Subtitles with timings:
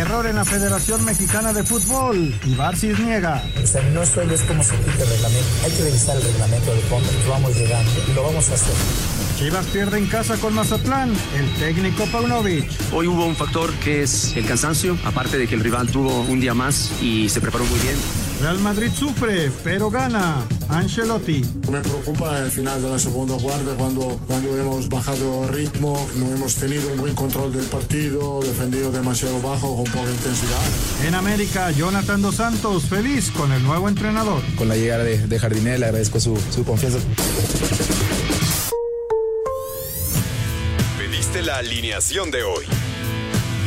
[0.00, 2.34] Error en la Federación Mexicana de Fútbol.
[2.46, 3.44] Y Barcis niega.
[3.62, 6.74] O sea, no solo es como se quita el reglamento, hay que revisar el reglamento
[6.74, 8.74] de cómo vamos llegando y lo vamos a hacer.
[9.36, 12.66] Chivas pierde en casa con Mazatlán, el técnico Paunovic.
[12.92, 16.40] Hoy hubo un factor que es el cansancio, aparte de que el rival tuvo un
[16.40, 17.96] día más y se preparó muy bien.
[18.40, 20.46] Real Madrid sufre, pero gana.
[20.70, 21.44] Ancelotti.
[21.70, 26.54] Me preocupa el final de la segunda parte cuando, cuando hemos bajado ritmo, no hemos
[26.54, 30.58] tenido un buen control del partido, defendido demasiado bajo con poca intensidad.
[31.06, 34.42] En América, Jonathan Dos Santos feliz con el nuevo entrenador.
[34.56, 36.98] Con la llegada de, de Jardiné le agradezco su, su confianza.
[40.96, 42.64] Pediste la alineación de hoy.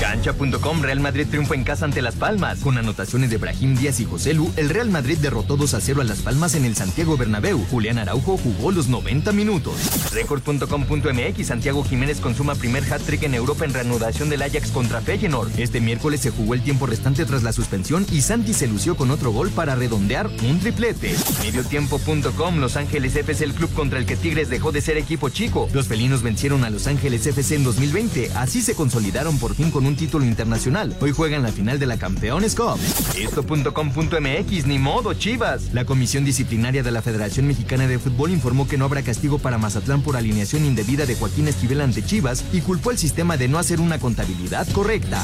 [0.00, 2.60] Cancha.com Real Madrid triunfa en casa ante Las Palmas.
[2.60, 6.02] Con anotaciones de Brahim Díaz y José Lu, el Real Madrid derrotó 2 a 0
[6.02, 7.64] a Las Palmas en el Santiago Bernabéu.
[7.70, 9.74] Julián Araujo jugó los 90 minutos.
[10.12, 15.58] Record.com.mx Santiago Jiménez consuma primer hat-trick en Europa en reanudación del Ajax contra Feyenoord.
[15.58, 19.10] Este miércoles se jugó el tiempo restante tras la suspensión y Santi se lució con
[19.10, 21.14] otro gol para redondear un triplete.
[21.42, 25.68] Mediotiempo.com Los Ángeles FC el club contra el que Tigres dejó de ser equipo chico.
[25.72, 28.32] Los felinos vencieron a Los Ángeles FC en 2020.
[28.34, 30.94] Así se consolidaron por fin con un título internacional.
[31.00, 32.78] Hoy juegan la final de la Campeones Cup.
[33.16, 35.72] Esto.com.mx, ni modo, Chivas.
[35.72, 39.58] La Comisión Disciplinaria de la Federación Mexicana de Fútbol informó que no habrá castigo para
[39.58, 43.58] Mazatlán por alineación indebida de Joaquín Esquivel ante Chivas y culpó al sistema de no
[43.58, 45.22] hacer una contabilidad correcta.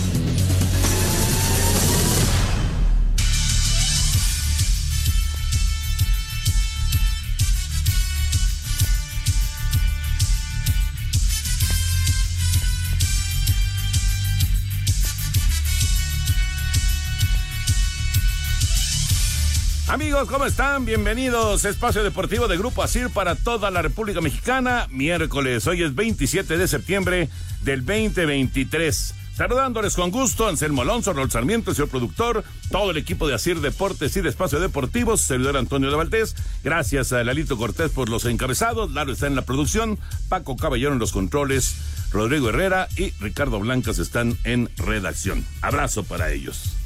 [19.93, 20.87] Amigos, ¿cómo están?
[20.87, 24.87] Bienvenidos Espacio Deportivo de Grupo Asir para toda la República Mexicana.
[24.89, 27.29] Miércoles, hoy es 27 de septiembre
[27.61, 29.15] del 2023.
[29.37, 34.17] Saludándoles con gusto, Anselmo Alonso, Raúl Sarmiento, señor productor, todo el equipo de Asir Deportes
[34.17, 36.37] y de Espacio Deportivo, servidor Antonio de Valdés.
[36.65, 39.99] Gracias a Lalito Cortés por los encabezados, Lalo está en la producción,
[40.31, 41.77] Paco Caballero en los controles,
[42.11, 45.45] Rodrigo Herrera y Ricardo Blancas están en redacción.
[45.61, 46.77] Abrazo para ellos.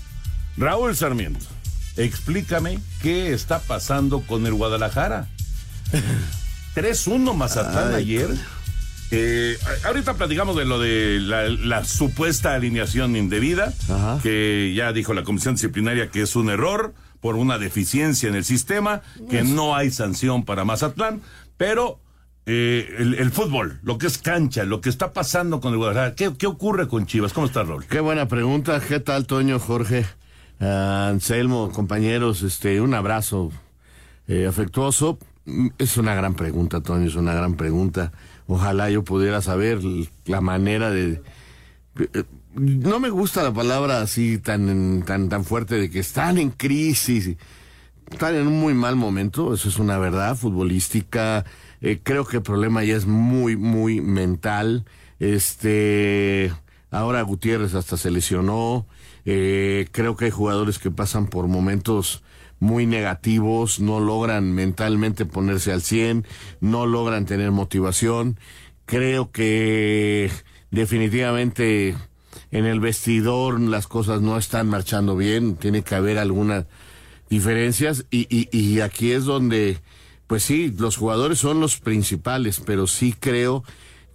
[0.57, 1.47] Raúl Sarmiento
[1.97, 5.29] explícame qué está pasando con el Guadalajara.
[6.77, 8.29] 3-1 Mazatlán ayer.
[9.11, 13.73] Eh, ahorita platicamos de lo de la, supuesta alineación indebida,
[14.23, 18.45] que ya dijo la comisión disciplinaria que es un error por una deficiencia en el
[18.45, 21.23] sistema, que no hay sanción para Mazatlán,
[21.57, 22.01] pero
[22.47, 26.33] eh, el, fútbol, lo que es cancha, lo que está pasando con el Guadalajara, ¿qué,
[26.37, 27.33] qué ocurre con Chivas?
[27.33, 27.87] ¿Cómo está, Raúl?
[27.87, 30.05] Qué buena pregunta, ¿qué tal, Toño, Jorge?
[30.61, 33.51] Anselmo, compañeros, este, un abrazo
[34.29, 35.19] eh, afectuoso.
[35.79, 38.13] Es una gran pregunta, Tony, es una gran pregunta.
[38.47, 39.81] Ojalá yo pudiera saber
[40.25, 41.23] la manera de...
[41.99, 42.25] Eh,
[42.55, 47.37] no me gusta la palabra así tan, tan, tan fuerte de que están en crisis,
[48.11, 51.45] están en un muy mal momento, eso es una verdad futbolística.
[51.83, 54.87] Eh, creo que el problema ya es muy, muy mental.
[55.21, 56.51] Este,
[56.91, 58.87] ahora Gutiérrez hasta se lesionó.
[59.27, 62.23] Eh, creo que hay jugadores que pasan por momentos
[62.61, 66.25] muy negativos, no logran mentalmente ponerse al 100,
[66.61, 68.39] no logran tener motivación.
[68.87, 70.31] Creo que
[70.71, 71.97] definitivamente
[72.53, 76.67] en el vestidor las cosas no están marchando bien, tiene que haber algunas
[77.29, 79.79] diferencias y, y, y aquí es donde,
[80.29, 83.65] pues sí, los jugadores son los principales, pero sí creo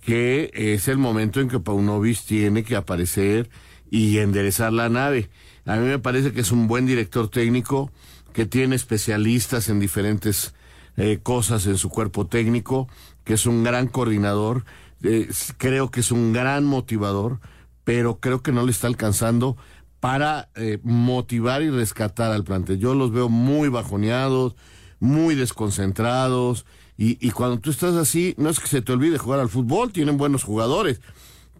[0.01, 3.49] que es el momento en que Paunovic tiene que aparecer
[3.91, 5.29] y enderezar la nave.
[5.65, 7.91] A mí me parece que es un buen director técnico,
[8.33, 10.55] que tiene especialistas en diferentes
[10.97, 12.87] eh, cosas en su cuerpo técnico,
[13.23, 14.65] que es un gran coordinador,
[15.03, 17.39] eh, creo que es un gran motivador,
[17.83, 19.57] pero creo que no le está alcanzando
[19.99, 22.79] para eh, motivar y rescatar al plantel.
[22.79, 24.55] Yo los veo muy bajoneados,
[24.99, 26.65] muy desconcentrados,
[26.97, 29.91] y, y cuando tú estás así, no es que se te olvide jugar al fútbol,
[29.91, 31.01] tienen buenos jugadores,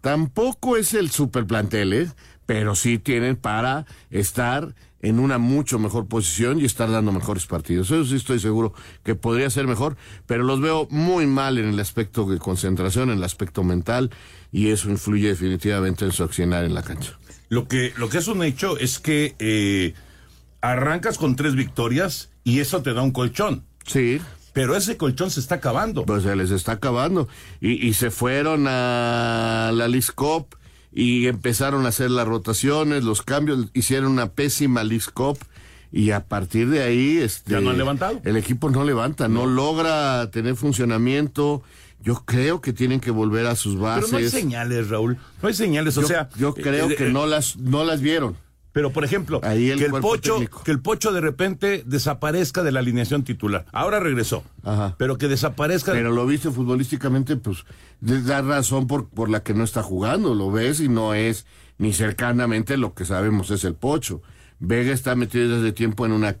[0.02, 2.10] Tampoco es el super plantel, ¿eh?
[2.44, 7.90] pero sí tienen para estar en una mucho mejor posición y estar dando mejores partidos.
[7.90, 9.96] Eso sí estoy seguro que podría ser mejor,
[10.26, 14.10] pero los veo muy mal en el aspecto de concentración, en el aspecto mental,
[14.50, 17.18] y eso influye definitivamente en su accionar en la cancha.
[17.48, 19.94] Lo que, lo que es un hecho es que eh,
[20.60, 23.64] arrancas con tres victorias y eso te da un colchón.
[23.86, 24.20] Sí.
[24.52, 26.04] Pero ese colchón se está acabando.
[26.04, 27.28] Pues se les está acabando.
[27.60, 30.54] Y, y se fueron a la Liscop
[30.92, 34.82] y empezaron a hacer las rotaciones, los cambios, hicieron una pésima
[35.14, 35.38] Cup
[35.90, 38.20] y a partir de ahí este, ya no han levantado.
[38.24, 39.46] El equipo no levanta, no.
[39.46, 41.62] logra tener funcionamiento.
[42.02, 44.06] Yo creo que tienen que volver a sus bases.
[44.06, 45.18] Pero no hay señales, Raúl.
[45.40, 46.28] No hay señales, o yo, sea.
[46.36, 48.36] Yo creo eh, que eh, no las, no las vieron.
[48.72, 50.62] Pero, por ejemplo, Ahí el que, el pocho, técnico.
[50.64, 53.66] que el Pocho de repente desaparezca de la alineación titular.
[53.70, 54.44] Ahora regresó.
[54.64, 54.94] Ajá.
[54.98, 55.92] Pero que desaparezca.
[55.92, 57.64] Pero lo viste futbolísticamente, pues,
[58.00, 60.34] da razón por, por la que no está jugando.
[60.34, 61.44] Lo ves y no es
[61.78, 64.22] ni cercanamente lo que sabemos es el Pocho.
[64.58, 66.36] Vega está metido desde tiempo en una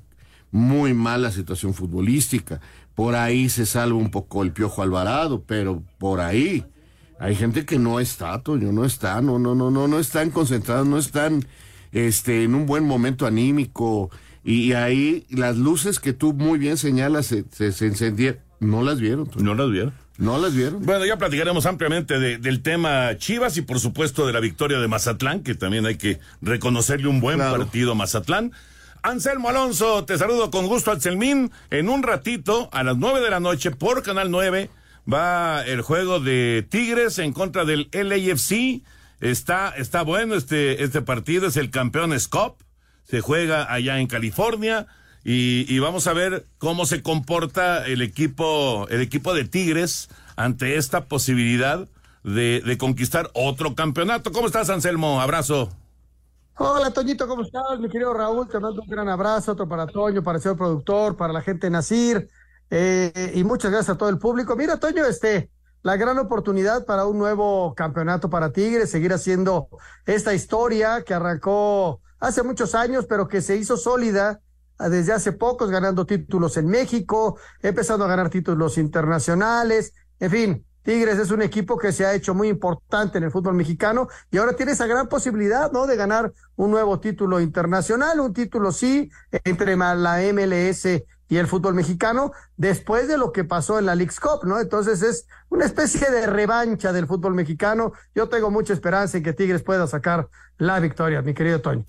[0.50, 2.60] muy mala situación futbolística.
[2.94, 6.64] Por ahí se salva un poco el Piojo Alvarado, pero por ahí.
[7.18, 10.86] Hay gente que no está, Toño, no está, no, no, no, no, no están concentrados,
[10.86, 11.44] no están
[11.92, 14.10] este, en un buen momento anímico.
[14.44, 18.40] Y, ahí las luces que tú muy bien señalas se, se, se encendieron.
[18.58, 19.44] No las vieron, Toño.
[19.44, 19.92] No las vieron.
[20.18, 20.82] No las vieron.
[20.84, 24.86] Bueno, ya platicaremos ampliamente de- del tema Chivas y por supuesto de la victoria de
[24.88, 27.58] Mazatlán, que también hay que reconocerle un buen Claro.
[27.58, 28.52] partido a Mazatlán.
[29.02, 31.50] Anselmo Alonso, te saludo con gusto, Anselmín.
[31.70, 34.70] En un ratito, a las nueve de la noche, por Canal 9,
[35.12, 38.82] va el juego de Tigres en contra del LAFC.
[39.22, 42.56] Está, está bueno este, este partido, es el Campeones Cup.
[43.04, 44.88] Se juega allá en California.
[45.24, 50.76] Y, y vamos a ver cómo se comporta el equipo, el equipo de Tigres ante
[50.76, 51.86] esta posibilidad
[52.24, 54.32] de, de conquistar otro campeonato.
[54.32, 55.20] ¿Cómo estás, Anselmo?
[55.20, 55.70] Abrazo.
[56.56, 57.78] Hola, Toñito, ¿cómo estás?
[57.78, 61.16] Mi querido Raúl, te mando un gran abrazo, otro para Toño, para el señor productor,
[61.16, 62.28] para la gente de Nacir,
[62.70, 64.54] eh, y muchas gracias a todo el público.
[64.56, 65.48] Mira, Toño, este,
[65.82, 69.68] la gran oportunidad para un nuevo campeonato para Tigres, seguir haciendo
[70.06, 74.40] esta historia que arrancó hace muchos años, pero que se hizo sólida
[74.78, 80.66] ah, desde hace pocos, ganando títulos en México, empezando a ganar títulos internacionales, en fin.
[80.82, 84.38] Tigres es un equipo que se ha hecho muy importante en el fútbol mexicano y
[84.38, 85.86] ahora tiene esa gran posibilidad, ¿no?
[85.86, 89.08] De ganar un nuevo título internacional, un título sí
[89.44, 94.20] entre la MLS y el fútbol mexicano, después de lo que pasó en la League's
[94.20, 94.60] Cup, ¿no?
[94.60, 97.94] Entonces es una especie de revancha del fútbol mexicano.
[98.14, 101.86] Yo tengo mucha esperanza en que Tigres pueda sacar la victoria, mi querido Toño.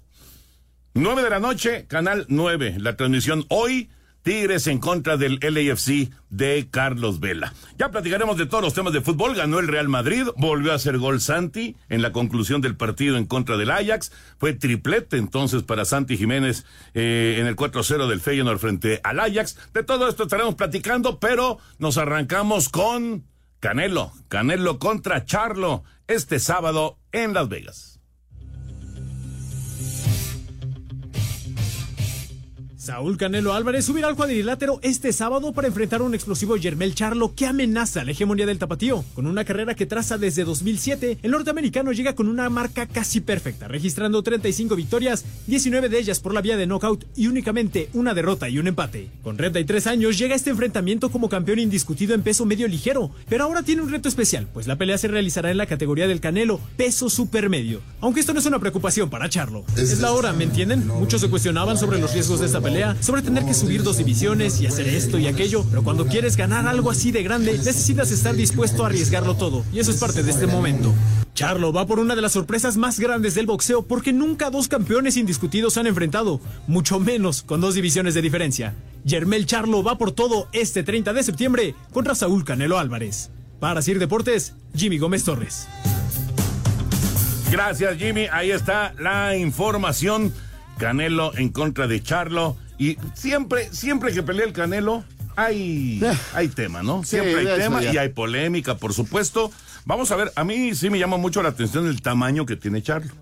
[0.94, 2.78] Nueve de la noche, Canal 9.
[2.80, 3.92] La transmisión hoy,
[4.24, 7.54] Tigres en contra del LAFC de Carlos Vela.
[7.78, 9.36] Ya platicaremos de todos los temas de fútbol.
[9.36, 13.26] Ganó el Real Madrid, volvió a hacer gol Santi en la conclusión del partido en
[13.26, 14.12] contra del Ajax.
[14.40, 19.58] Fue triplete entonces para Santi Jiménez eh, en el 4-0 del Feyenoord frente al Ajax.
[19.74, 23.26] De todo esto estaremos platicando, pero nos arrancamos con
[23.60, 24.14] Canelo.
[24.30, 27.93] Canelo contra Charlo este sábado en Las Vegas.
[32.84, 37.34] Saúl Canelo Álvarez subirá al cuadrilátero este sábado para enfrentar a un explosivo Yermel Charlo
[37.34, 39.06] que amenaza la hegemonía del tapatío.
[39.14, 43.70] Con una carrera que traza desde 2007, el norteamericano llega con una marca casi perfecta,
[43.70, 48.50] registrando 35 victorias, 19 de ellas por la vía de knockout y únicamente una derrota
[48.50, 49.08] y un empate.
[49.24, 53.64] Con 33 años llega este enfrentamiento como campeón indiscutido en peso medio ligero, pero ahora
[53.64, 57.10] tiene un reto especial, pues la pelea se realizará en la categoría del Canelo, peso
[57.10, 57.80] supermedio.
[58.02, 59.64] Aunque esto no es una preocupación para Charlo.
[59.78, 60.86] Es la hora, ¿me entienden?
[60.86, 64.60] Muchos se cuestionaban sobre los riesgos de esta pelea, sobre tener que subir dos divisiones
[64.62, 68.36] y hacer esto y aquello, pero cuando quieres ganar algo así de grande, necesitas estar
[68.36, 70.94] dispuesto a arriesgarlo todo, y eso es parte de este momento.
[71.34, 75.18] Charlo va por una de las sorpresas más grandes del boxeo porque nunca dos campeones
[75.18, 78.76] indiscutidos se han enfrentado, mucho menos con dos divisiones de diferencia.
[79.04, 83.32] Yermel Charlo va por todo este 30 de septiembre contra Saúl Canelo Álvarez.
[83.60, 85.68] Para Sir Deportes, Jimmy Gómez Torres.
[87.50, 88.28] Gracias, Jimmy.
[88.32, 90.34] Ahí está la información.
[90.78, 92.58] Canelo en contra de Charlo.
[92.84, 95.06] Y siempre, siempre que pelea el Canelo,
[95.38, 96.02] hay,
[96.34, 97.06] hay tema, ¿no?
[97.06, 97.94] Siempre hay tema ya.
[97.94, 99.52] y hay polémica, por supuesto.
[99.86, 102.84] Vamos a ver, a mí sí me llama mucho la atención el tamaño que tiene
[102.84, 103.14] Charlo.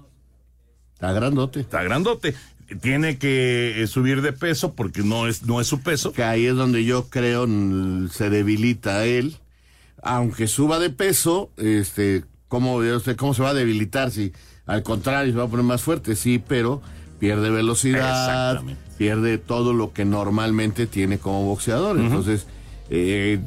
[0.96, 1.60] Está grandote.
[1.60, 2.34] Está grandote.
[2.82, 6.12] Tiene que eh, subir de peso porque no es, no es su peso.
[6.12, 7.46] Que ahí es donde yo creo
[8.10, 9.38] se debilita a él.
[10.02, 14.10] Aunque suba de peso, este, ¿cómo, usted, ¿cómo se va a debilitar?
[14.10, 14.34] Si
[14.66, 16.82] al contrario se va a poner más fuerte, sí, pero
[17.22, 18.82] pierde velocidad, Exactamente.
[18.98, 22.00] pierde todo lo que normalmente tiene como boxeador.
[22.00, 22.48] Entonces,
[22.90, 23.40] eh,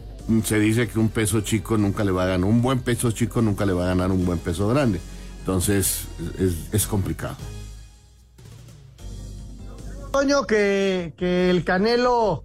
[0.45, 3.43] se dice que un peso chico nunca le va a ganar, un buen peso chico
[3.43, 5.01] nunca le va a ganar un buen peso grande.
[5.41, 6.05] Entonces,
[6.39, 7.37] es, es complicado.
[10.13, 12.45] Toño, que, que el Canelo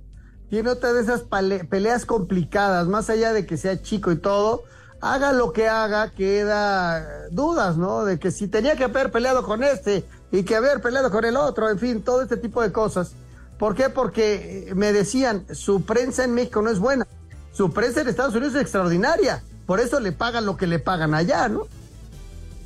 [0.50, 1.26] tiene otra de esas
[1.70, 4.64] peleas complicadas, más allá de que sea chico y todo,
[5.02, 8.06] haga lo que haga, queda dudas, ¿no?
[8.06, 11.38] De que si tenía que haber peleado con este y que haber peleado con el
[11.38, 13.12] otro, en fin, todo este tipo de cosas.
[13.58, 13.90] ¿Por qué?
[13.90, 17.08] Porque me decían, su prensa en México no es buena,
[17.52, 21.14] su prensa en Estados Unidos es extraordinaria, por eso le pagan lo que le pagan
[21.14, 21.68] allá, ¿no?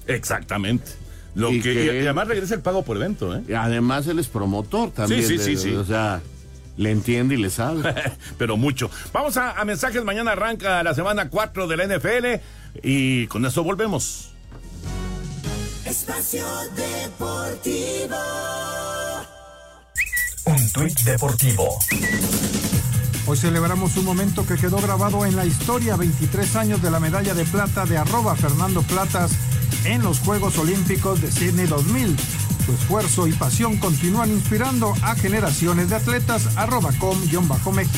[0.05, 0.91] Exactamente.
[1.35, 3.55] Lo que, y además regresa el pago por evento, ¿eh?
[3.55, 5.23] Además él es promotor también.
[5.23, 5.75] Sí, sí, sí, sí.
[5.75, 6.21] O sea,
[6.77, 7.93] le entiende y le sabe.
[8.37, 8.89] Pero mucho.
[9.11, 10.03] Vamos a, a, mensajes.
[10.03, 12.41] Mañana arranca la semana 4 de la NFL
[12.81, 14.29] y con eso volvemos.
[15.85, 18.15] Espacio Deportivo.
[20.45, 21.79] Un tuit deportivo.
[23.25, 27.33] Hoy celebramos un momento que quedó grabado en la historia, 23 años de la medalla
[27.33, 29.31] de plata de arroba Fernando Platas
[29.85, 32.17] en los Juegos Olímpicos de Sydney 2000.
[32.65, 37.97] Su esfuerzo y pasión continúan inspirando a generaciones de atletas arroba com-méxico.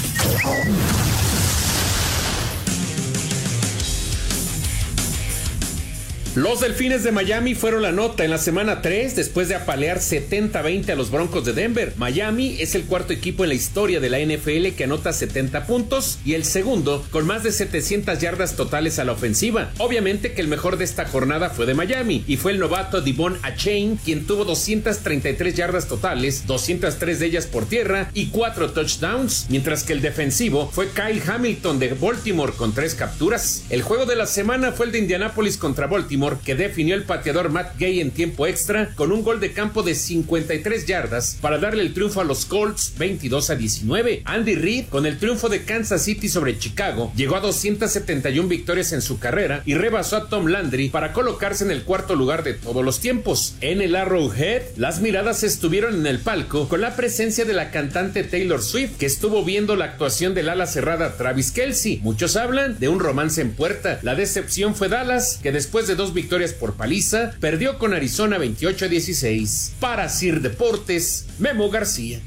[6.36, 10.90] Los Delfines de Miami fueron la nota en la semana 3 después de apalear 70-20
[10.90, 11.94] a los Broncos de Denver.
[11.96, 16.20] Miami es el cuarto equipo en la historia de la NFL que anota 70 puntos
[16.26, 19.72] y el segundo con más de 700 yardas totales a la ofensiva.
[19.78, 23.40] Obviamente que el mejor de esta jornada fue de Miami y fue el novato Devon
[23.42, 29.86] Achain quien tuvo 233 yardas totales, 203 de ellas por tierra y 4 touchdowns, mientras
[29.86, 33.64] que el defensivo fue Kyle Hamilton de Baltimore con 3 capturas.
[33.70, 37.50] El juego de la semana fue el de Indianapolis contra Baltimore que definió el pateador
[37.50, 41.84] Matt Gay en tiempo extra con un gol de campo de 53 yardas para darle
[41.84, 44.24] el triunfo a los Colts 22 a 19.
[44.26, 49.02] Andy Reid, con el triunfo de Kansas City sobre Chicago, llegó a 271 victorias en
[49.02, 52.84] su carrera y rebasó a Tom Landry para colocarse en el cuarto lugar de todos
[52.84, 53.56] los tiempos.
[53.62, 58.24] En el Arrowhead, las miradas estuvieron en el palco con la presencia de la cantante
[58.24, 62.00] Taylor Swift, que estuvo viendo la actuación del ala cerrada Travis Kelsey.
[62.02, 64.00] Muchos hablan de un romance en puerta.
[64.02, 68.86] La decepción fue Dallas, que después de dos victorias por paliza, perdió con Arizona 28
[68.86, 69.76] a 16.
[69.80, 72.20] Para Sir Deportes, Memo García.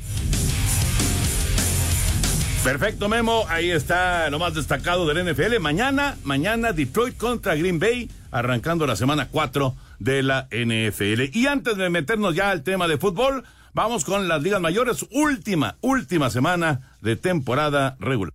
[2.63, 3.47] Perfecto, Memo.
[3.49, 5.59] Ahí está lo más destacado del NFL.
[5.59, 11.31] Mañana, mañana Detroit contra Green Bay, arrancando la semana 4 de la NFL.
[11.33, 15.07] Y antes de meternos ya al tema de fútbol, vamos con las ligas mayores.
[15.11, 18.35] Última, última semana de temporada regular.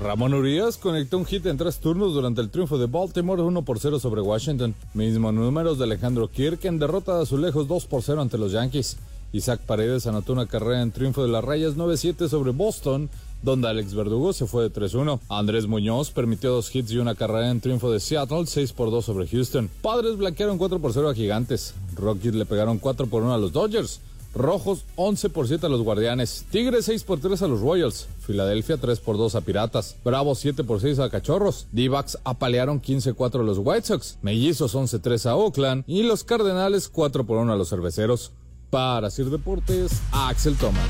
[0.00, 3.78] Ramón Urias conectó un hit en tres turnos durante el triunfo de Baltimore 1 por
[3.78, 4.74] 0 sobre Washington.
[4.92, 8.98] Mismo números de Alejandro Kirk en derrota de Azulejos 2 por 0 ante los Yankees.
[9.32, 13.08] Isaac Paredes anotó una carrera en triunfo de las Rayas 9-7 sobre Boston,
[13.42, 15.18] donde Alex Verdugo se fue de 3-1.
[15.30, 19.04] Andrés Muñoz permitió dos hits y una carrera en triunfo de Seattle 6 por 2
[19.04, 19.70] sobre Houston.
[19.80, 21.74] Padres blanquearon 4 por 0 a Gigantes.
[21.94, 24.00] Rockies le pegaron 4 por 1 a los Dodgers.
[24.36, 26.44] Rojos 11 por 7 a los Guardianes.
[26.50, 28.06] Tigres 6 por 3 a los Royals.
[28.20, 29.96] Filadelfia 3 por 2 a Piratas.
[30.04, 31.66] Bravos 7 por 6 a Cachorros.
[31.72, 31.90] d
[32.24, 34.18] apalearon 15-4 a los White Sox.
[34.22, 35.84] Mellizos 11-3 a Oakland.
[35.86, 38.32] Y los Cardenales 4 por 1 a los Cerveceros.
[38.70, 40.88] Para Sir Deportes, Axel Toman.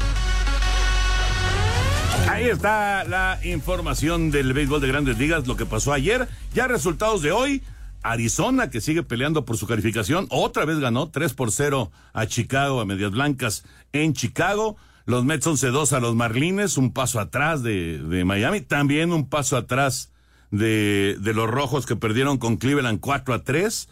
[2.29, 6.27] Ahí está la información del béisbol de grandes ligas, lo que pasó ayer.
[6.55, 7.63] Ya resultados de hoy.
[8.03, 12.81] Arizona, que sigue peleando por su calificación, otra vez ganó 3 por 0 a Chicago,
[12.81, 14.77] a Medias Blancas en Chicago.
[15.07, 19.57] Los Mets 11-2 a los Marlines, un paso atrás de, de Miami, también un paso
[19.57, 20.11] atrás
[20.51, 23.89] de, de, los Rojos que perdieron con Cleveland 4 a 3.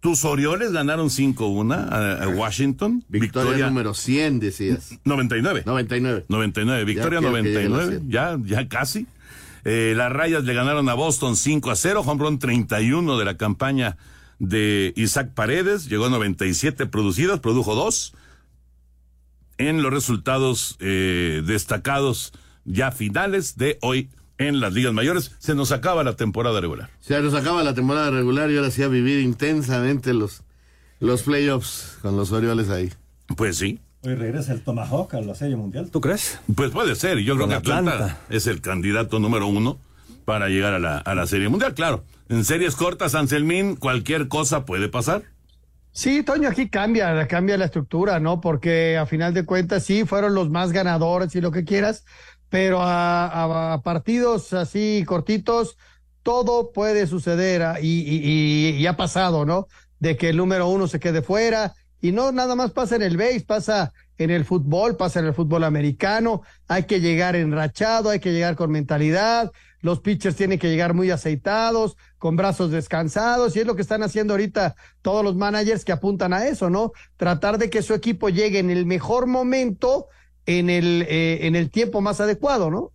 [0.00, 3.04] Tus Orioles ganaron 5-1 a, a, Washington.
[3.08, 4.98] Victoria, número 100, decías.
[5.04, 5.62] 99.
[5.64, 6.24] 99.
[6.28, 6.84] 99.
[6.84, 8.00] Victoria ya 99.
[8.08, 9.06] Ya, ya casi.
[9.68, 13.36] Eh, las rayas le ganaron a Boston 5 a 0, home run 31 de la
[13.36, 13.96] campaña
[14.38, 18.14] de Isaac Paredes, llegó a 97 producidas, produjo dos.
[19.58, 22.32] En los resultados eh, destacados
[22.64, 24.08] ya finales de hoy
[24.38, 26.88] en las ligas mayores, se nos acaba la temporada regular.
[27.00, 30.44] Se nos acaba la temporada regular y ahora sí a vivir intensamente los,
[31.00, 32.92] los playoffs con los Orioles ahí.
[33.36, 33.80] Pues sí.
[34.02, 35.90] Hoy regresa el Tomahawk a la Serie Mundial.
[35.90, 36.38] ¿Tú crees?
[36.54, 37.18] Pues puede ser.
[37.18, 39.78] Yo creo que Atlanta, es el candidato número uno
[40.24, 41.74] para llegar a la, a la Serie Mundial.
[41.74, 45.22] Claro, en series cortas, Anselmín, cualquier cosa puede pasar.
[45.92, 48.40] Sí, Toño, aquí cambia, cambia la estructura, ¿no?
[48.40, 52.04] Porque a final de cuentas sí fueron los más ganadores y lo que quieras,
[52.50, 55.78] pero a, a partidos así cortitos,
[56.22, 59.68] todo puede suceder ah, y, y, y, ha pasado, ¿no?
[59.98, 63.16] De que el número uno se quede fuera y no nada más pasa en el
[63.16, 66.42] base, pasa en el fútbol, pasa en el fútbol americano.
[66.68, 69.52] Hay que llegar enrachado, hay que llegar con mentalidad.
[69.80, 74.02] los pitchers tienen que llegar muy aceitados, con brazos descansados, y es lo que están
[74.02, 76.92] haciendo ahorita todos los managers que apuntan a eso, ¿no?
[77.16, 80.08] Tratar de que su equipo llegue en el mejor momento,
[80.44, 82.90] en el, eh, en el tiempo más adecuado, ¿no?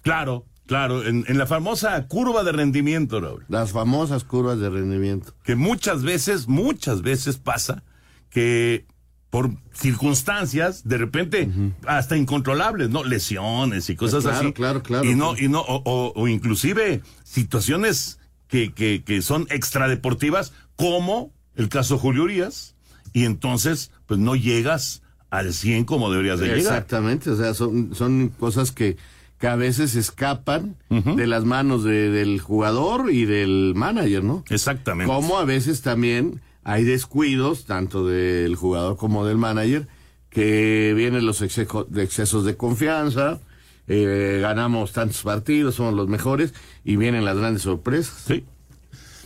[0.00, 3.44] Claro, claro, en, en, la famosa curva de rendimiento, Raúl.
[3.48, 5.34] Las famosas curvas de rendimiento.
[5.44, 7.82] Que muchas veces, muchas veces pasa
[8.30, 8.86] que
[9.30, 11.48] por circunstancias de repente
[11.86, 13.04] hasta incontrolables, ¿no?
[13.04, 14.52] Lesiones y cosas claro, así.
[14.52, 15.04] Claro, claro.
[15.04, 18.18] Y no, y no, o, o, o inclusive situaciones
[18.48, 22.74] que, que, que son extradeportivas, como el caso Julio Urias,
[23.12, 26.60] y entonces, pues no llegas al 100 como deberías de llegar.
[26.60, 28.96] Exactamente, o sea, son, son cosas que,
[29.38, 31.14] que a veces escapan uh -huh.
[31.16, 34.44] de las manos de, del jugador y del manager, ¿no?
[34.48, 35.12] Exactamente.
[35.12, 39.86] Como a veces también hay descuidos, tanto del jugador como del manager,
[40.30, 43.40] que vienen los excesos de confianza,
[43.86, 46.52] eh, ganamos tantos partidos, somos los mejores,
[46.84, 48.24] y vienen las grandes sorpresas.
[48.26, 48.44] Sí.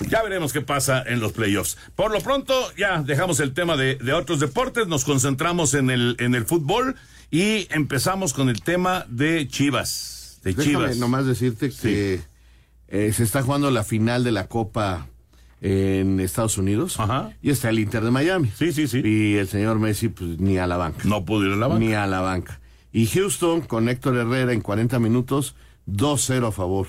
[0.08, 1.76] Ya veremos qué pasa en los playoffs.
[1.94, 6.16] Por lo pronto, ya dejamos el tema de, de otros deportes, nos concentramos en el,
[6.18, 6.96] en el fútbol
[7.30, 10.40] y empezamos con el tema de Chivas.
[10.42, 10.96] De Déjame Chivas.
[10.96, 12.24] nomás decirte que sí.
[12.88, 15.06] eh, se está jugando la final de la Copa
[15.64, 17.30] en Estados Unidos Ajá.
[17.40, 18.50] y está el Inter de Miami.
[18.58, 19.00] Sí, sí, sí.
[19.04, 21.04] Y el señor Messi, pues ni a la banca.
[21.04, 21.78] No pudo ir a la banca.
[21.84, 22.60] Ni a la banca.
[22.92, 25.54] Y Houston, con Héctor Herrera en 40 minutos,
[25.86, 26.88] 2-0 a favor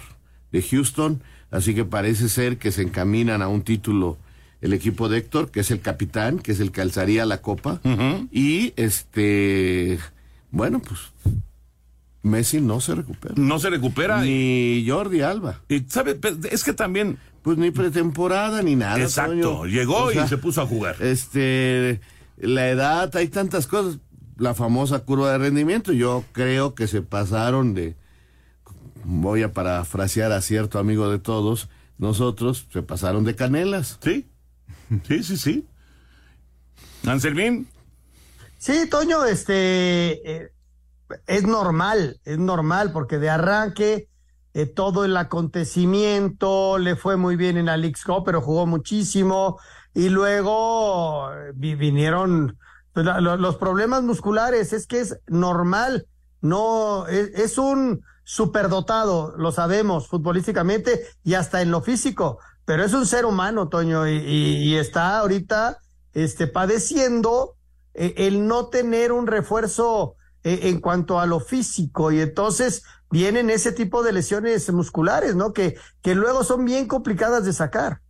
[0.52, 1.22] de Houston.
[1.52, 4.18] Así que parece ser que se encaminan a un título
[4.60, 7.80] el equipo de Héctor, que es el capitán, que es el que alzaría la copa.
[7.84, 8.28] Uh -huh.
[8.32, 10.00] Y este,
[10.50, 11.00] bueno, pues
[12.24, 13.36] Messi no se recupera.
[13.38, 14.22] No se recupera.
[14.22, 15.60] Ni Jordi Alba.
[15.70, 16.18] Y sabe,
[16.50, 17.18] es que también.
[17.44, 19.02] Pues ni pretemporada ni nada.
[19.02, 19.34] Exacto.
[19.34, 19.66] Toño.
[19.66, 20.96] Llegó o sea, y se puso a jugar.
[21.02, 22.00] Este,
[22.38, 24.00] la edad, hay tantas cosas.
[24.38, 25.92] La famosa curva de rendimiento.
[25.92, 27.96] Yo creo que se pasaron de.
[29.04, 31.70] Voy a parafrasear a cierto amigo de todos.
[31.98, 34.00] Nosotros se pasaron de canelas.
[34.02, 34.28] Sí.
[35.08, 35.68] Sí, sí, sí.
[37.06, 37.68] Anselmín.
[38.58, 40.46] Sí, Toño, este.
[40.46, 40.52] Eh,
[41.28, 44.08] es normal, es normal, porque de arranque
[44.54, 47.78] eh, todo el acontecimiento le fue muy bien en la
[48.26, 49.60] pero jugó muchísimo.
[49.94, 52.58] Y luego eh, vinieron
[52.94, 56.08] pues, los problemas musculares, es que es normal,
[56.42, 62.94] no, es, es un superdotado, lo sabemos futbolísticamente y hasta en lo físico, pero es
[62.94, 65.80] un ser humano, Toño, y, y, y está ahorita
[66.14, 67.56] este, padeciendo
[67.94, 73.72] eh, el no tener un refuerzo en cuanto a lo físico y entonces vienen ese
[73.72, 75.54] tipo de lesiones musculares, ¿no?
[75.54, 78.02] Que, que luego son bien complicadas de sacar.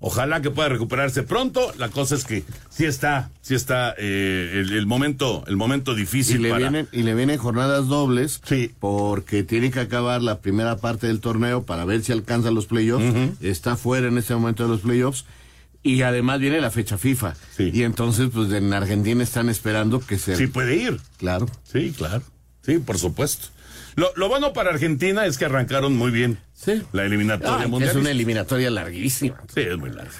[0.00, 1.72] Ojalá que pueda recuperarse pronto.
[1.76, 6.36] La cosa es que sí está, sí está eh, el, el, momento, el momento difícil
[6.36, 6.60] y le para...
[6.60, 11.20] vienen y le vienen jornadas dobles, sí, porque tiene que acabar la primera parte del
[11.20, 13.04] torneo para ver si alcanza los playoffs.
[13.06, 13.36] Uh -huh.
[13.40, 15.24] Está fuera en este momento de los playoffs
[15.82, 17.34] y además viene la fecha FIFA.
[17.56, 17.70] Sí.
[17.72, 20.36] Y entonces, pues en Argentina están esperando que se.
[20.36, 21.00] Sí, puede ir.
[21.18, 21.46] Claro.
[21.64, 22.22] Sí, claro.
[22.62, 23.48] Sí, por supuesto.
[23.96, 26.38] Lo, lo bueno para Argentina es que arrancaron muy bien.
[26.54, 26.82] Sí.
[26.92, 27.90] La eliminatoria ah, mundial.
[27.90, 29.42] Es una eliminatoria larguísima.
[29.52, 30.12] Sí, es muy larga.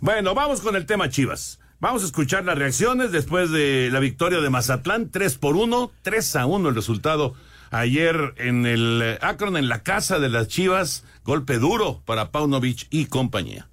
[0.00, 1.60] Bueno, vamos con el tema Chivas.
[1.78, 6.36] Vamos a escuchar las reacciones después de la victoria de Mazatlán, 3 por 1, 3
[6.36, 7.34] a 1 el resultado
[7.72, 11.04] ayer en el Akron, en la casa de las Chivas.
[11.24, 13.68] Golpe duro para Paunovic y compañía.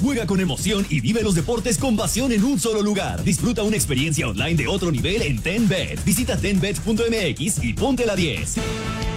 [0.00, 3.22] Juega con emoción y vive los deportes con pasión en un solo lugar.
[3.22, 6.02] Disfruta una experiencia online de otro nivel en TenBet.
[6.04, 9.09] Visita tenbet.mx y ponte la 10.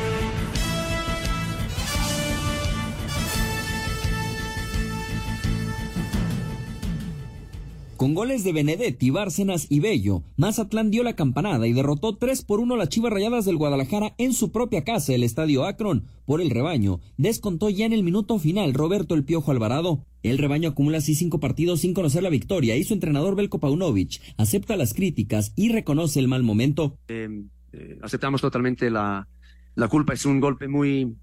[8.04, 12.60] Con goles de Benedetti, Bárcenas y Bello, Mazatlán dio la campanada y derrotó 3 por
[12.60, 16.04] 1 a las Chivas Rayadas del Guadalajara en su propia casa, el Estadio Akron.
[16.26, 20.06] Por el rebaño, descontó ya en el minuto final Roberto El Piojo Alvarado.
[20.22, 24.20] El rebaño acumula así cinco partidos sin conocer la victoria y su entrenador Belko Paunovic
[24.36, 26.98] acepta las críticas y reconoce el mal momento.
[27.08, 27.30] Eh,
[27.72, 29.30] eh, aceptamos totalmente la,
[29.76, 31.16] la, culpa, es un golpe muy,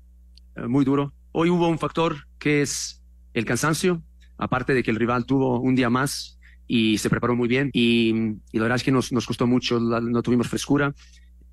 [0.57, 1.13] eh, muy duro.
[1.33, 3.03] Hoy hubo un factor que es
[3.35, 4.03] el cansancio,
[4.39, 6.40] aparte de que el rival tuvo un día más
[6.73, 8.11] y se preparó muy bien y,
[8.53, 10.95] y la verdad es que nos, nos costó mucho, la, no tuvimos frescura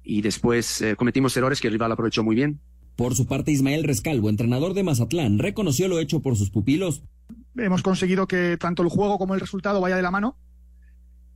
[0.04, 2.60] y después eh, cometimos errores que el rival aprovechó muy bien.
[2.96, 7.02] Por su parte, Ismael Rescalvo, entrenador de Mazatlán, reconoció lo hecho por sus pupilos.
[7.56, 10.38] Hemos conseguido que tanto el juego como el resultado vaya de la mano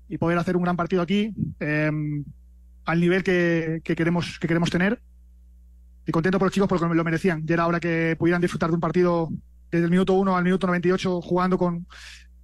[0.07, 1.89] y poder hacer un gran partido aquí eh,
[2.85, 5.01] al nivel que, que, queremos, que queremos tener.
[6.05, 7.47] Y contento por los chicos porque lo merecían.
[7.47, 9.29] Ya era hora que pudieran disfrutar de un partido
[9.71, 11.87] desde el minuto 1 al minuto 98 jugando con,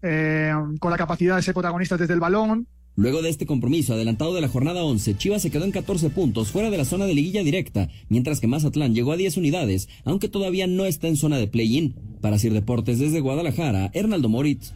[0.02, 2.68] eh, con la capacidad de ser protagonistas desde el balón,
[3.00, 6.50] Luego de este compromiso adelantado de la jornada 11, Chivas se quedó en 14 puntos
[6.50, 10.30] fuera de la zona de liguilla directa, mientras que Mazatlán llegó a 10 unidades, aunque
[10.30, 11.94] todavía no está en zona de play-in.
[12.22, 14.74] Para Sir Deportes desde Guadalajara, Hernaldo Moritz.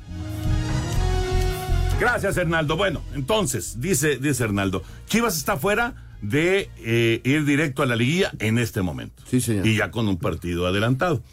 [1.99, 2.77] Gracias, Hernaldo.
[2.77, 8.31] Bueno, entonces, dice, dice Hernaldo, Chivas está fuera de eh, ir directo a la liguilla
[8.37, 9.23] en este momento.
[9.25, 9.65] Sí, señor.
[9.65, 11.23] Y ya con un partido adelantado.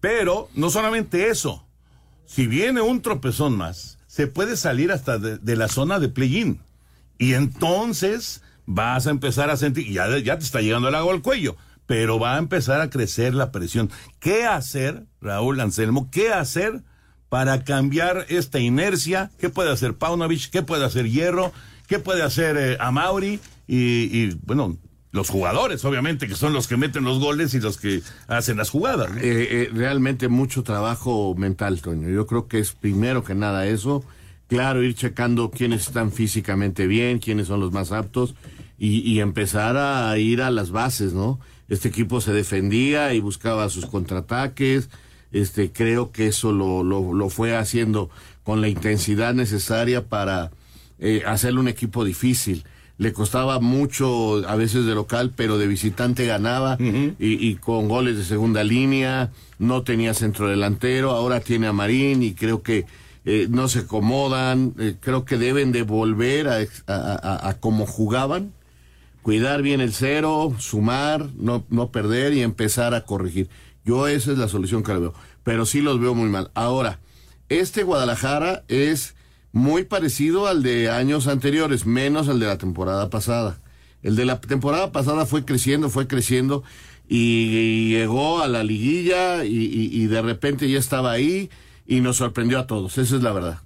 [0.00, 1.63] Pero no solamente eso,
[2.26, 6.60] si viene un tropezón más, se puede salir hasta de, la zona de play-in.
[7.18, 11.22] Y entonces vas a empezar a sentir, ya, ya te está llegando el agua al
[11.22, 11.56] cuello,
[11.86, 13.90] pero va a empezar a crecer la presión.
[14.20, 16.10] ¿Qué hacer, Raúl Anselmo?
[16.10, 16.82] ¿Qué hacer
[17.28, 19.30] para cambiar esta inercia?
[19.38, 20.50] ¿Qué puede hacer Paunovic?
[20.50, 21.52] ¿Qué puede hacer Hierro?
[21.88, 23.40] ¿Qué puede hacer eh, Amauri?
[23.66, 24.78] Y, y, bueno,
[25.14, 28.70] los jugadores, obviamente, que son los que meten los goles y los que hacen las
[28.70, 29.12] jugadas.
[29.12, 29.18] ¿no?
[29.18, 32.08] Eh, eh, realmente mucho trabajo mental, Toño.
[32.08, 34.02] Yo creo que es primero que nada eso.
[34.48, 38.34] Claro, ir checando quiénes están físicamente bien, quiénes son los más aptos
[38.76, 41.38] y, empezar a ir a las bases, ¿no?
[41.68, 44.90] Este equipo se defendía y buscaba sus contraataques.
[45.30, 48.10] Este, creo que eso lo, lo, lo fue haciendo
[48.42, 50.50] con la intensidad necesaria para
[50.98, 52.64] eh, hacerle un equipo difícil
[52.96, 58.16] le costaba mucho a veces de local, pero de visitante ganaba y, y, con goles
[58.16, 62.86] de segunda línea, no tenía centro delantero, ahora tiene a Marín y creo que
[63.24, 67.86] eh, no se acomodan, eh, creo que deben de volver a, a, a, a, como
[67.86, 68.52] jugaban,
[69.22, 73.48] cuidar bien el cero, sumar, no, no perder y empezar a corregir.
[73.84, 76.50] Yo esa es la solución que le veo, pero sí los veo muy mal.
[76.54, 77.00] Ahora,
[77.48, 79.14] este Guadalajara es
[79.54, 83.60] muy parecido al de años anteriores, menos al de la temporada pasada.
[84.02, 86.64] El de la temporada pasada fue creciendo, fue creciendo
[87.08, 91.50] y, llegó a la liguilla y, y, de repente ya estaba ahí
[91.86, 93.60] y nos sorprendió a todos, esa es la verdad.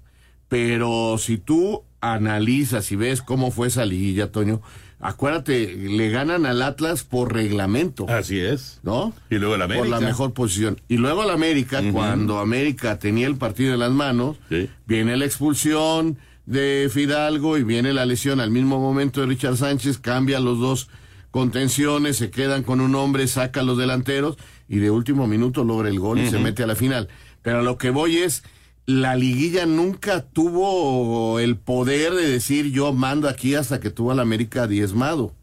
[0.47, 4.61] Pero si tú analizas y ves cómo fue esa liguilla, Toño,
[4.99, 8.05] acuérdate, le ganan al Atlas por reglamento.
[8.09, 8.79] Así es.
[8.83, 9.13] ¿No?
[9.29, 9.83] Y luego el América.
[9.83, 10.81] Por la mejor posición.
[10.87, 11.91] Y luego el América, uh -huh.
[11.93, 14.69] cuando América tenía el partido en las manos, sí.
[14.85, 19.99] viene la expulsión de Fidalgo y viene la lesión al mismo momento de Richard Sánchez,
[19.99, 20.89] cambia los dos
[21.31, 24.35] contenciones, se quedan con un hombre, saca a los delanteros
[24.67, 26.27] y de último minuto logra el gol uh -huh.
[26.27, 27.07] y se mete a la final.
[27.43, 28.43] Pero a lo que voy es,
[28.89, 34.19] la liguilla nunca tuvo el poder de decir yo mando aquí hasta que tuvo al
[34.19, 35.35] América diezmado.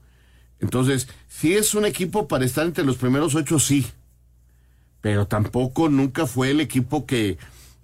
[0.59, 3.87] Entonces, si es un equipo para estar entre los primeros ocho, sí.
[5.01, 7.39] Pero tampoco nunca fue el equipo que,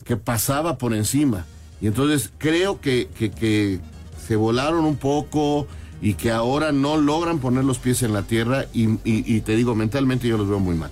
[0.05, 1.47] que pasaba por encima.
[1.81, 3.79] Y entonces creo que, que, que
[4.27, 5.69] se volaron un poco
[6.01, 9.55] y que ahora no logran poner los pies en la tierra y, y, y te
[9.55, 10.91] digo, mentalmente yo los veo muy mal.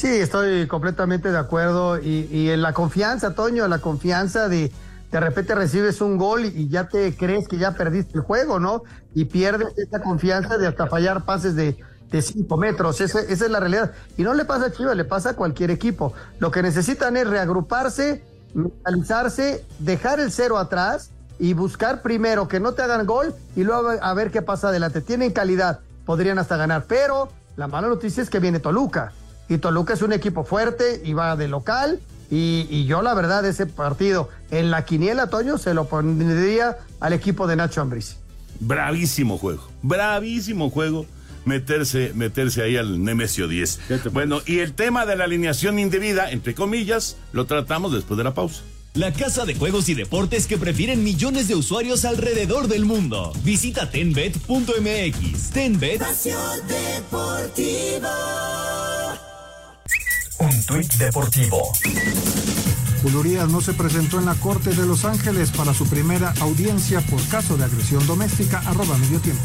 [0.00, 1.98] Sí, estoy completamente de acuerdo.
[1.98, 4.72] Y, y, en la confianza, Toño, la confianza de
[5.12, 8.82] de repente recibes un gol y ya te crees que ya perdiste el juego, ¿no?
[9.14, 11.76] Y pierdes esa confianza de hasta fallar pases de,
[12.10, 13.02] de cinco metros.
[13.02, 13.92] Esa, esa es la realidad.
[14.16, 16.14] Y no le pasa a Chivas, le pasa a cualquier equipo.
[16.38, 22.72] Lo que necesitan es reagruparse, mentalizarse, dejar el cero atrás y buscar primero que no
[22.72, 25.02] te hagan gol y luego a ver qué pasa adelante.
[25.02, 29.12] Tienen calidad, podrían hasta ganar, pero la mala noticia es que viene Toluca
[29.50, 32.00] y Toluca es un equipo fuerte y va de local.
[32.30, 37.12] Y, y, yo, la verdad, ese partido en la quiniela, Toño, se lo pondría al
[37.12, 38.16] equipo de Nacho Ambriz.
[38.60, 41.06] Bravísimo juego, bravísimo juego
[41.44, 43.80] meterse, meterse ahí al Nemesio 10.
[44.12, 48.34] Bueno, y el tema de la alineación indebida, entre comillas, lo tratamos después de la
[48.34, 48.62] pausa.
[48.94, 53.32] La casa de juegos y deportes que prefieren millones de usuarios alrededor del mundo.
[53.44, 55.50] Visita tenbet.mx.
[55.50, 56.00] Tenbet.
[56.00, 58.10] Pasión deportiva.
[60.40, 61.70] Un tuit deportivo.
[63.14, 67.22] Urias no se presentó en la Corte de Los Ángeles para su primera audiencia por
[67.28, 68.62] caso de agresión doméstica.
[68.66, 69.42] Arroba medio tiempo.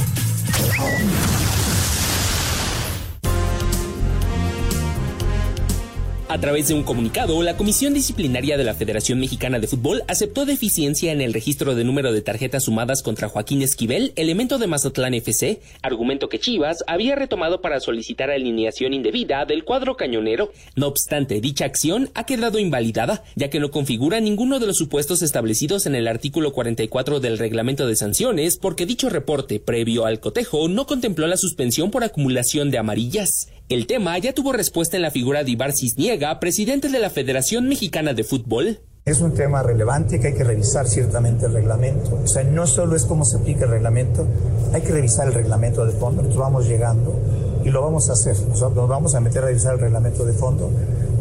[6.27, 10.47] A través de un comunicado, la Comisión Disciplinaria de la Federación Mexicana de Fútbol aceptó
[10.47, 15.13] deficiencia en el registro de número de tarjetas sumadas contra Joaquín Esquivel, elemento de Mazatlán
[15.13, 20.51] FC, argumento que Chivas había retomado para solicitar alineación indebida del cuadro cañonero.
[20.75, 25.21] No obstante, dicha acción ha quedado invalidada, ya que no configura ninguno de los supuestos
[25.21, 30.69] establecidos en el artículo 44 del reglamento de sanciones, porque dicho reporte, previo al cotejo,
[30.69, 33.47] no contempló la suspensión por acumulación de amarillas.
[33.67, 37.67] El tema ya tuvo respuesta en la figura de Ibar Cisniega, presidente de la Federación
[37.67, 38.79] Mexicana de Fútbol.
[39.05, 42.19] Es un tema relevante que hay que revisar ciertamente el reglamento.
[42.23, 44.27] O sea, no solo es cómo se aplica el reglamento,
[44.71, 46.21] hay que revisar el reglamento de fondo.
[46.21, 47.19] Nosotros vamos llegando
[47.63, 48.35] y lo vamos a hacer.
[48.39, 50.69] Nosotros nos vamos a meter a revisar el reglamento de fondo,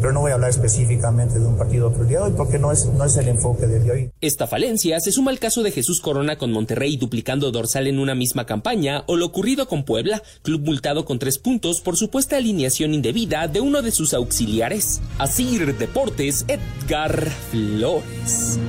[0.05, 2.71] pero no voy a hablar específicamente de un partido otro día de hoy porque no
[2.71, 4.11] es, no es el enfoque de hoy.
[4.21, 8.13] Esta falencia se suma al caso de Jesús Corona con Monterrey duplicando dorsal en una
[8.13, 12.93] misma campaña o lo ocurrido con Puebla, club multado con tres puntos por supuesta alineación
[12.93, 15.01] indebida de uno de sus auxiliares.
[15.17, 18.59] Asir Deportes, Edgar Flores.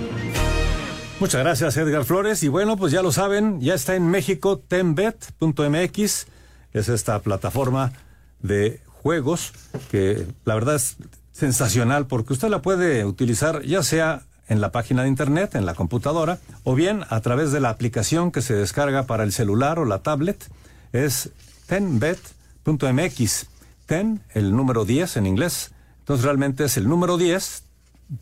[1.20, 6.26] Muchas gracias Edgar Flores y bueno pues ya lo saben, ya está en México tenbet.mx,
[6.72, 7.92] es esta plataforma
[8.40, 9.52] de juegos
[9.90, 10.96] que la verdad es
[11.36, 15.74] sensacional porque usted la puede utilizar ya sea en la página de internet, en la
[15.74, 19.84] computadora, o bien a través de la aplicación que se descarga para el celular o
[19.84, 20.48] la tablet.
[20.92, 21.30] Es
[21.66, 23.46] tenbet.mx.
[23.86, 25.72] Ten, el número 10 en inglés.
[25.98, 27.64] Entonces realmente es el número 10,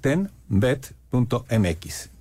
[0.00, 0.90] tenbet.mx.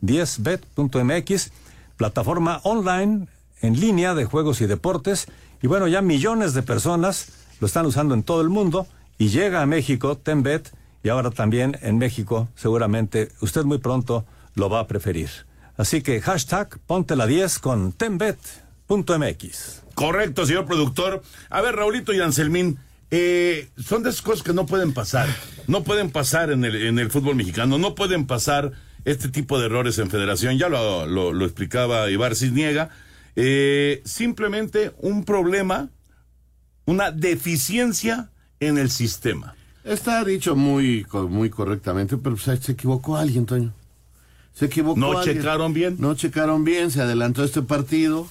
[0.02, 1.52] 10bet.mx,
[1.96, 3.28] plataforma online
[3.62, 5.28] en línea de juegos y deportes.
[5.62, 7.30] Y bueno, ya millones de personas
[7.62, 8.86] lo están usando en todo el mundo
[9.18, 14.70] y llega a México Tenbet y ahora también en México seguramente usted muy pronto lo
[14.70, 15.30] va a preferir.
[15.78, 19.82] Así que hashtag ponte la 10 con tenbet.mx.
[19.96, 21.22] Correcto, señor productor.
[21.50, 22.80] A ver, Raulito y Anselmín,
[23.12, 25.28] eh, son de esas cosas que no pueden pasar.
[25.68, 28.72] No pueden pasar en el, en el fútbol mexicano, no pueden pasar
[29.06, 30.58] este tipo de errores en federación.
[30.58, 32.90] Ya lo, lo, explicaba Ibar Cisniega.
[33.36, 35.90] Eh, simplemente un problema,
[36.86, 39.56] una deficiencia en el sistema.
[39.84, 43.74] Está dicho muy, muy correctamente, pero se equivocó alguien, Toño.
[44.54, 45.00] Se equivocó.
[45.00, 45.98] ¿No checaron bien?
[46.00, 48.28] No checaron bien, se adelantó este partido.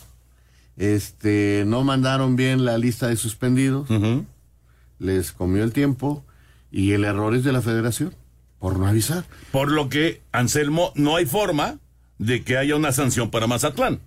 [0.77, 3.89] Este, no mandaron bien la lista de suspendidos.
[4.99, 6.25] Les comió el tiempo.
[6.71, 8.15] Y el error es de la federación,
[8.59, 9.27] por no avisar.
[9.51, 11.79] Por lo que, Anselmo, no hay forma
[12.17, 14.01] de que haya una sanción para Mazatlán.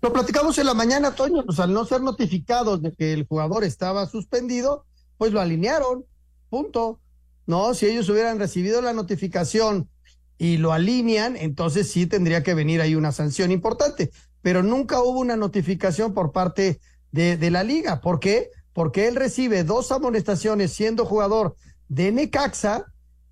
[0.00, 3.62] Lo platicamos en la mañana, Toño, pues al no ser notificados de que el jugador
[3.62, 4.84] estaba suspendido,
[5.18, 6.04] pues lo alinearon
[6.52, 7.00] punto.
[7.46, 9.88] No, si ellos hubieran recibido la notificación
[10.36, 14.10] y lo alinean, entonces sí tendría que venir ahí una sanción importante.
[14.42, 16.78] Pero nunca hubo una notificación por parte
[17.10, 18.02] de, la liga.
[18.02, 18.50] ¿Por qué?
[18.74, 21.56] Porque él recibe dos amonestaciones siendo jugador
[21.88, 22.84] de Necaxa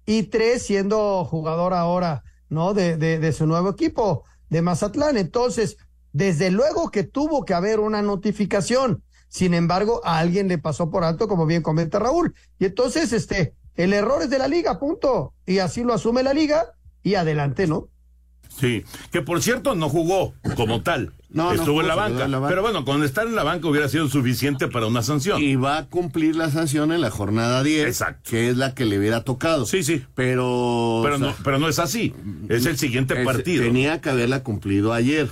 [0.07, 2.73] y tres siendo jugador ahora, ¿no?
[2.73, 5.19] De, de, de su nuevo equipo, de Mazatlán.
[5.19, 5.77] Entonces,
[6.13, 9.03] desde luego que tuvo que haber una notificación.
[9.31, 12.35] Sin embargo, a alguien le pasó por alto, como bien comenta Raúl.
[12.59, 15.33] Y entonces, este, el error es de la liga, punto.
[15.47, 16.73] Y así lo asume la liga
[17.05, 17.89] y adelante, ¿no?
[18.49, 21.13] Sí, que por cierto no jugó como tal.
[21.33, 24.67] No, Estuvo en, la banca, Pero bueno, con estar en la banca hubiera sido suficiente
[24.67, 25.41] para una sanción.
[25.41, 28.31] Y va a cumplir la sanción en la jornada 10, Exacto.
[28.33, 29.65] que es la que le hubiera tocado.
[29.65, 30.05] Sí, sí.
[30.17, 31.03] Pero.
[31.05, 32.13] Pero, no, pero no es así.
[32.49, 33.63] Es el siguiente partido.
[33.63, 35.29] Tenía que haberla cumplido ayer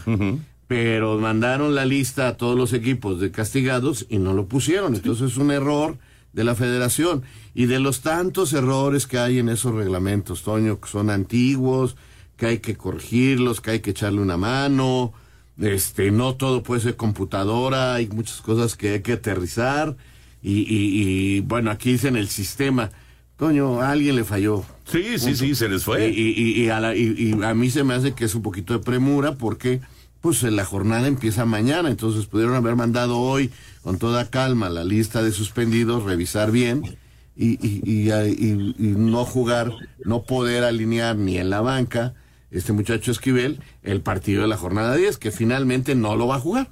[0.69, 4.95] pero mandaron la lista a todos los equipos de castigados y no lo pusieron.
[4.95, 5.97] Entonces es un error
[6.35, 7.23] de la federación
[7.55, 11.97] y de los tantos errores que hay en esos reglamentos, Toño, que son antiguos,
[12.37, 15.15] que hay que corregirlos, que hay que echarle una mano,
[15.59, 19.97] este, no todo puede ser computadora, hay muchas cosas que hay que aterrizar
[20.43, 22.91] y, y, bueno, aquí dicen el sistema.
[23.37, 24.65] Toño, a alguien le falló.
[24.85, 26.09] Sí, sí, sí, se les fue.
[26.09, 29.37] Y, y, a y, a mí se me hace que es un poquito de premura
[29.37, 29.81] porque
[30.21, 33.53] pues la jornada empieza mañana, entonces pudieron haber mandado hoy
[33.83, 36.99] con toda calma la lista de suspendidos, revisar bien
[37.37, 39.73] y, y, y, no jugar,
[40.05, 42.15] no poder alinear ni en la banca
[42.51, 46.41] este muchacho Esquivel el partido de la jornada 10, que finalmente no lo va a
[46.41, 46.69] jugar.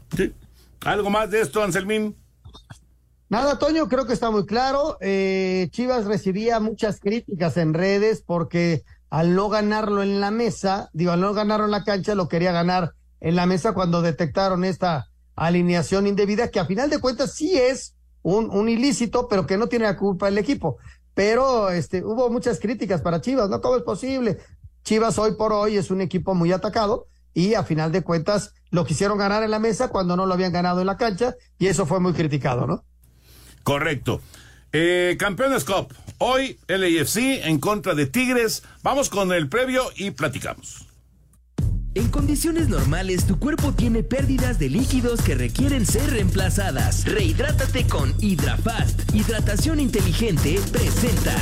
[0.80, 2.16] ¿Algo más de esto, Anselmín?
[3.28, 4.98] Nada, Toño, creo que está muy claro.
[5.00, 11.12] Eh, Chivas recibía muchas críticas en redes porque al no ganarlo en la mesa, digo,
[11.12, 15.08] al no ganarlo en la cancha, lo quería ganar en la mesa cuando detectaron esta
[15.34, 19.68] alineación indebida, que a final de cuentas sí es un, un ilícito, pero que no
[19.68, 20.78] tiene la culpa el equipo.
[21.14, 23.60] Pero este, hubo muchas críticas para Chivas, ¿no?
[23.60, 24.38] ¿Cómo es posible?
[24.84, 28.84] Chivas hoy por hoy es un equipo muy atacado y a final de cuentas lo
[28.84, 31.86] quisieron ganar en la mesa cuando no lo habían ganado en la cancha y eso
[31.86, 32.84] fue muy criticado, ¿no?
[33.62, 34.20] Correcto.
[34.72, 35.92] Eh, Campeones Cup.
[36.18, 38.62] Hoy LAFC en contra de Tigres.
[38.82, 40.85] Vamos con el previo y platicamos.
[41.96, 47.06] En condiciones normales, tu cuerpo tiene pérdidas de líquidos que requieren ser reemplazadas.
[47.06, 49.14] Rehidrátate con HidraFast.
[49.14, 51.34] Hidratación inteligente presenta.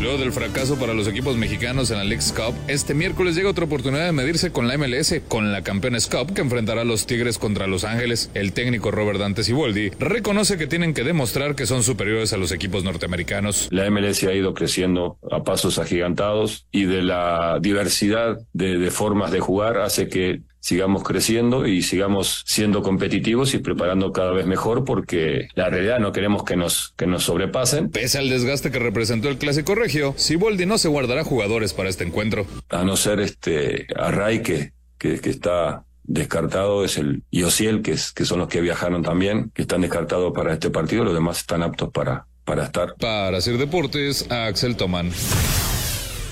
[0.00, 3.66] Luego del fracaso para los equipos mexicanos en la League's Cup, este miércoles llega otra
[3.66, 7.36] oportunidad de medirse con la MLS, con la Campeones Cup que enfrentará a los Tigres
[7.36, 8.30] contra Los Ángeles.
[8.32, 12.50] El técnico Robert Dante Siboldi reconoce que tienen que demostrar que son superiores a los
[12.50, 13.68] equipos norteamericanos.
[13.70, 19.32] La MLS ha ido creciendo a pasos agigantados y de la diversidad de, de formas
[19.32, 24.84] de jugar hace que sigamos creciendo y sigamos siendo competitivos y preparando cada vez mejor
[24.84, 27.90] porque la realidad no queremos que nos, que nos sobrepasen.
[27.90, 32.04] Pese al desgaste que representó el clásico regio, Siboldi no se guardará jugadores para este
[32.04, 32.46] encuentro.
[32.68, 37.92] A no ser este Array que, que, que está descartado es el y Ociel, que,
[37.92, 41.38] es, que son los que viajaron también, que están descartados para este partido, los demás
[41.38, 42.94] están aptos para, para estar.
[42.98, 45.10] Para hacer deportes, Axel Tomán.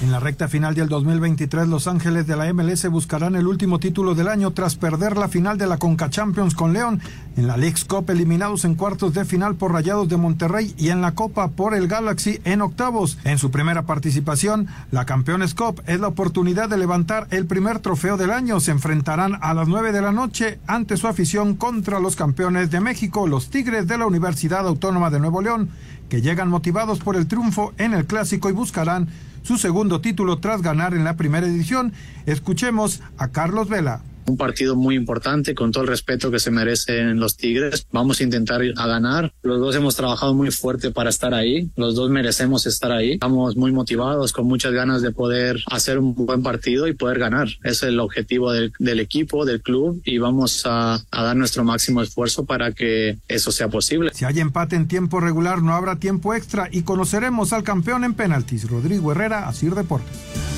[0.00, 4.14] En la recta final del 2023, Los Ángeles de la MLS buscarán el último título
[4.14, 7.00] del año tras perder la final de la Conca Champions con León,
[7.36, 11.00] en la League's Cup eliminados en cuartos de final por Rayados de Monterrey y en
[11.00, 13.18] la Copa por el Galaxy en octavos.
[13.24, 18.16] En su primera participación, la Campeones Cup es la oportunidad de levantar el primer trofeo
[18.16, 18.60] del año.
[18.60, 22.78] Se enfrentarán a las 9 de la noche ante su afición contra los campeones de
[22.78, 25.70] México, los Tigres de la Universidad Autónoma de Nuevo León,
[26.08, 29.08] que llegan motivados por el triunfo en el clásico y buscarán
[29.48, 31.94] su segundo título tras ganar en la primera edición.
[32.26, 34.02] Escuchemos a Carlos Vela.
[34.28, 37.86] Un partido muy importante con todo el respeto que se merecen los Tigres.
[37.92, 39.32] Vamos a intentar a ganar.
[39.42, 41.70] Los dos hemos trabajado muy fuerte para estar ahí.
[41.76, 43.12] Los dos merecemos estar ahí.
[43.12, 47.48] Estamos muy motivados, con muchas ganas de poder hacer un buen partido y poder ganar.
[47.62, 51.64] Ese es el objetivo del, del equipo, del club y vamos a, a, dar nuestro
[51.64, 54.10] máximo esfuerzo para que eso sea posible.
[54.14, 58.14] Si hay empate en tiempo regular, no habrá tiempo extra y conoceremos al campeón en
[58.14, 60.57] penaltis, Rodrigo Herrera, Asir Deportes.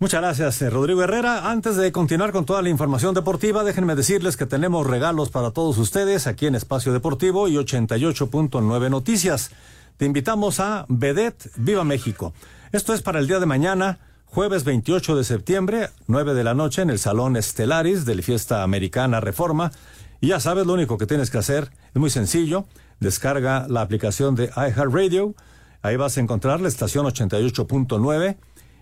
[0.00, 1.50] Muchas gracias, eh, Rodrigo Herrera.
[1.50, 5.76] Antes de continuar con toda la información deportiva, déjenme decirles que tenemos regalos para todos
[5.76, 9.50] ustedes aquí en Espacio Deportivo y 88.9 Noticias.
[9.96, 12.32] Te invitamos a Vedet Viva México.
[12.70, 16.82] Esto es para el día de mañana, jueves 28 de septiembre, 9 de la noche,
[16.82, 19.72] en el Salón Estelaris del Fiesta Americana Reforma.
[20.20, 22.66] Y ya sabes, lo único que tienes que hacer es muy sencillo.
[23.00, 25.34] Descarga la aplicación de iHeartRadio.
[25.82, 28.36] Ahí vas a encontrar la estación 88.9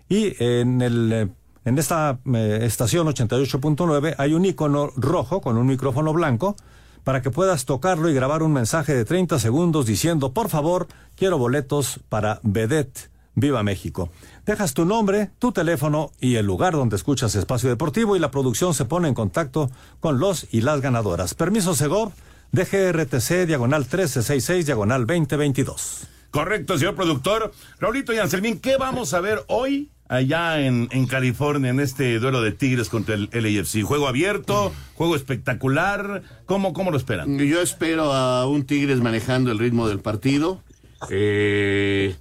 [0.09, 1.31] y en, el,
[1.65, 6.55] en esta eh, estación 88.9 hay un icono rojo con un micrófono blanco
[7.03, 11.37] para que puedas tocarlo y grabar un mensaje de 30 segundos diciendo, por favor, quiero
[11.37, 13.09] boletos para Vedet.
[13.39, 14.09] Viva México.
[14.47, 18.73] Dejas tu nombre, tu teléfono y el lugar donde escuchas Espacio Deportivo y la producción
[18.73, 21.35] se pone en contacto con los y las ganadoras.
[21.35, 22.13] Permiso Segov,
[22.51, 26.07] DGRTC, diagonal 1366, diagonal 2022.
[26.31, 27.51] Correcto, señor productor.
[27.79, 32.41] Raulito y Anselmín, ¿qué vamos a ver hoy allá en, en, California en este duelo
[32.41, 33.83] de Tigres contra el LAFC?
[33.83, 34.73] ¿Juego abierto?
[34.95, 36.23] ¿Juego espectacular?
[36.45, 37.37] ¿Cómo, cómo lo esperan?
[37.39, 40.61] Yo espero a un Tigres manejando el ritmo del partido.
[41.09, 42.15] Eh,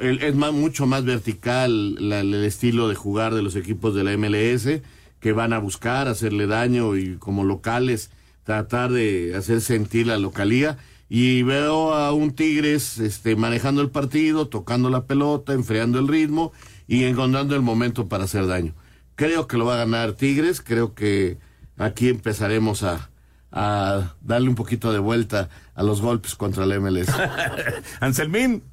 [0.00, 4.82] es más, mucho más vertical el estilo de jugar de los equipos de la MLS
[5.20, 8.10] que van a buscar hacerle daño y como locales
[8.44, 14.46] tratar de hacer sentir la localía y veo a un Tigres este, manejando el partido,
[14.46, 16.52] tocando la pelota, enfriando el ritmo
[16.90, 18.74] y encontrando el momento para hacer daño.
[19.14, 21.38] Creo que lo va a ganar Tigres, creo que
[21.78, 23.10] aquí empezaremos a,
[23.52, 27.06] a darle un poquito de vuelta a los golpes contra el MLS.
[28.00, 28.64] Anselmín.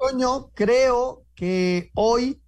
[0.00, 2.40] Toño, creo que hoy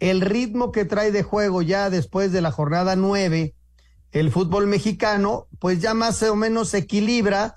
[0.00, 3.54] el ritmo que trae de juego ya después de la jornada nueve,
[4.12, 7.54] el fútbol mexicano, pues ya más o menos se equilibra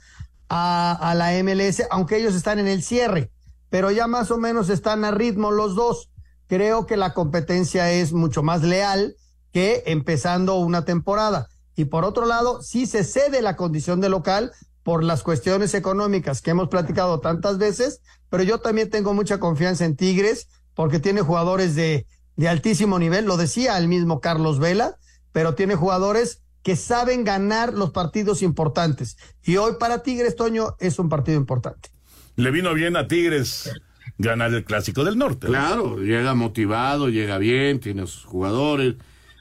[0.48, 3.32] a, a, la MLS, aunque ellos están en el cierre,
[3.70, 6.10] pero ya más o menos están a ritmo los dos.
[6.48, 9.16] Creo que la competencia es mucho más leal
[9.52, 11.48] que empezando una temporada.
[11.76, 14.52] Y por otro lado, sí se cede la condición de local
[14.84, 19.86] por las cuestiones económicas que hemos platicado tantas veces, pero yo también tengo mucha confianza
[19.86, 22.08] en Tigres porque tiene jugadores de,
[22.38, 24.96] de altísimo nivel, lo decía el mismo Carlos Vela,
[25.34, 29.18] pero tiene jugadores que saben ganar los partidos importantes.
[29.44, 31.90] Y hoy para Tigres, Toño, es un partido importante.
[32.36, 33.70] Le vino bien a Tigres
[34.18, 35.48] ganar el Clásico del Norte.
[35.48, 38.96] Claro, llega motivado, llega bien, tiene sus jugadores.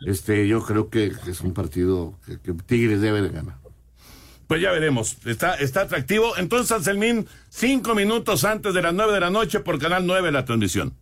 [0.05, 3.57] Este, yo creo que es un partido que, que Tigres debe de ganar.
[4.47, 5.17] Pues ya veremos.
[5.27, 6.37] Está, está atractivo.
[6.37, 10.45] Entonces, Anselmín, cinco minutos antes de las nueve de la noche por Canal 9 la
[10.45, 10.95] transmisión.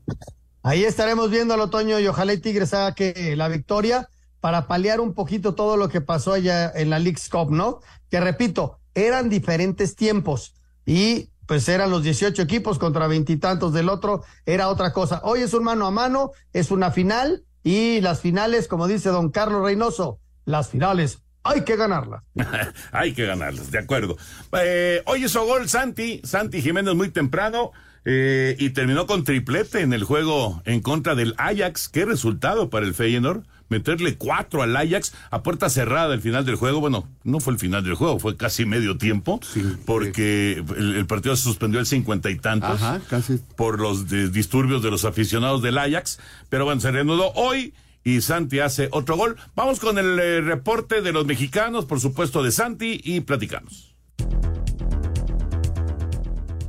[0.62, 4.08] Ahí estaremos viendo al otoño y ojalá y Tigres haga que la victoria
[4.40, 7.80] para paliar un poquito todo lo que pasó allá en la League's Cup, ¿no?
[8.10, 10.54] Que repito, eran diferentes tiempos
[10.86, 15.20] y pues eran los 18 equipos contra veintitantos del otro, era otra cosa.
[15.24, 19.30] Hoy es un mano a mano, es una final y las finales, como dice don
[19.30, 22.22] Carlos Reynoso, las finales hay que ganarlas.
[22.92, 24.16] hay que ganarlas, de acuerdo.
[24.52, 27.72] Eh, hoy hizo gol Santi, Santi Jiménez muy temprano.
[28.06, 31.88] Eh, y terminó con triplete en el juego en contra del Ajax.
[31.88, 33.46] ¿Qué resultado para el Feyenoord?
[33.68, 36.80] Meterle cuatro al Ajax a puerta cerrada el final del juego.
[36.80, 40.74] Bueno, no fue el final del juego, fue casi medio tiempo, sí, porque sí.
[40.76, 43.40] El, el, partido se suspendió el cincuenta y tantos Ajá, casi.
[43.56, 46.18] por los de, disturbios de los aficionados del Ajax.
[46.48, 49.36] Pero bueno, se reanudó hoy y Santi hace otro gol.
[49.56, 53.94] Vamos con el eh, reporte de los mexicanos, por supuesto de Santi, y platicamos.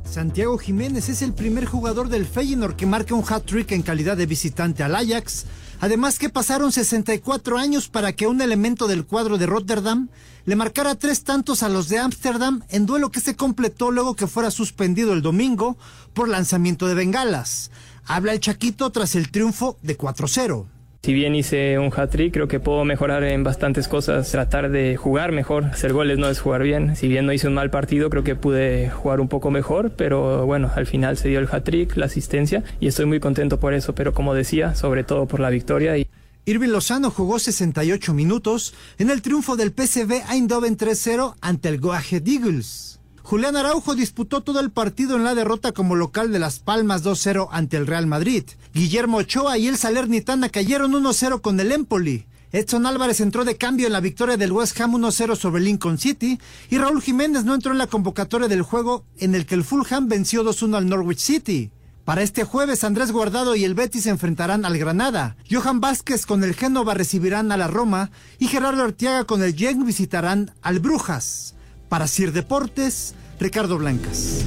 [0.04, 4.24] Santiago Jiménez es el primer jugador del Feyenoord que marca un hat-trick en calidad de
[4.24, 5.44] visitante al Ajax.
[5.80, 10.08] Además que pasaron 64 años para que un elemento del cuadro de Rotterdam
[10.46, 14.26] le marcara tres tantos a los de Ámsterdam en duelo que se completó luego que
[14.26, 15.76] fuera suspendido el domingo
[16.14, 17.70] por lanzamiento de bengalas.
[18.06, 20.66] Habla el Chaquito tras el triunfo de 4-0.
[21.06, 25.30] Si bien hice un hat-trick, creo que puedo mejorar en bastantes cosas, tratar de jugar
[25.30, 25.66] mejor.
[25.66, 26.96] Hacer goles no es jugar bien.
[26.96, 30.44] Si bien no hice un mal partido, creo que pude jugar un poco mejor, pero
[30.46, 33.94] bueno, al final se dio el hat-trick, la asistencia, y estoy muy contento por eso,
[33.94, 35.96] pero como decía, sobre todo por la victoria.
[35.96, 36.08] Y...
[36.44, 41.92] Irving Lozano jugó 68 minutos en el triunfo del PSV Eindhoven 3-0 ante el Go
[41.92, 42.95] Ahead Eagles.
[43.26, 47.48] Julián Araujo disputó todo el partido en la derrota como local de Las Palmas 2-0
[47.50, 48.44] ante el Real Madrid.
[48.72, 52.24] Guillermo Ochoa y el Salernitana cayeron 1-0 con el Empoli.
[52.52, 56.38] Edson Álvarez entró de cambio en la victoria del West Ham 1-0 sobre Lincoln City
[56.70, 60.06] y Raúl Jiménez no entró en la convocatoria del juego en el que el Fulham
[60.06, 61.72] venció 2-1 al Norwich City.
[62.04, 65.36] Para este jueves, Andrés Guardado y el Betis se enfrentarán al Granada.
[65.50, 69.84] Johan Vázquez con el Génova recibirán a la Roma y Gerardo Arteaga con el Genk
[69.84, 71.55] visitarán al Brujas.
[71.88, 74.44] Para Sir Deportes, Ricardo Blancas.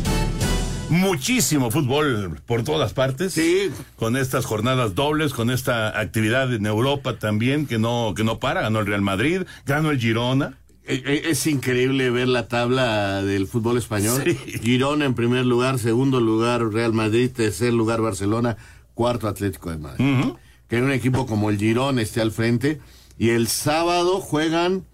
[0.90, 3.34] Muchísimo fútbol por todas partes.
[3.34, 3.70] Sí.
[3.96, 8.62] Con estas jornadas dobles, con esta actividad en Europa también que no, que no para.
[8.62, 10.58] Ganó el Real Madrid, ganó el Girona.
[10.84, 14.24] E, e, es increíble ver la tabla del fútbol español.
[14.64, 18.58] Girona en primer lugar, segundo lugar Real Madrid, tercer lugar Barcelona,
[18.96, 20.34] cuarto Atlético de Madrid.
[20.68, 22.82] Que un equipo como el Girona esté al frente.
[23.20, 24.86] Y el sábado juegan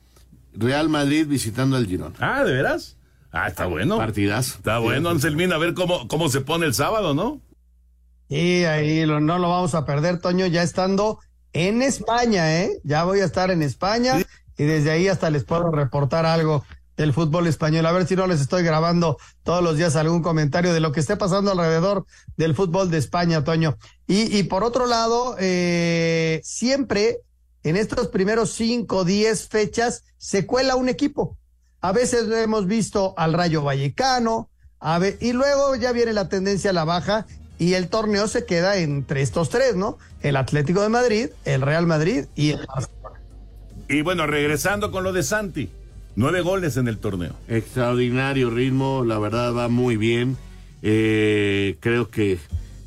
[0.57, 2.13] Real Madrid visitando al Girón.
[2.19, 2.97] Ah, ¿de veras?
[3.31, 3.97] Ah, está bueno.
[3.97, 4.55] Partidas.
[4.55, 7.41] Está bueno, Anselmín, a ver cómo, cómo se pone el sábado, ¿no?
[8.29, 11.19] Y ahí no lo vamos a perder, Toño, ya estando
[11.53, 12.79] en España, ¿eh?
[12.83, 14.21] Ya voy a estar en España
[14.57, 16.65] y desde ahí hasta les puedo reportar algo
[16.97, 17.85] del fútbol español.
[17.85, 21.01] A ver si no les estoy grabando todos los días algún comentario de lo que
[21.01, 22.05] esté pasando alrededor
[22.37, 23.77] del fútbol de España, Toño.
[24.07, 27.19] Y, y por otro lado, eh, siempre
[27.65, 31.35] en estos primeros cinco, diez fechas se cuela un equipo.
[31.81, 36.73] A veces hemos visto al Rayo Vallecano, a y luego ya viene la tendencia a
[36.73, 37.25] la baja
[37.57, 39.97] y el torneo se queda entre estos tres, ¿no?
[40.21, 43.19] El Atlético de Madrid, el Real Madrid y el Barcelona.
[43.89, 45.69] Y bueno, regresando con lo de Santi,
[46.15, 47.33] nueve goles en el torneo.
[47.47, 50.37] Extraordinario ritmo, la verdad va muy bien.
[50.83, 52.37] Eh, creo que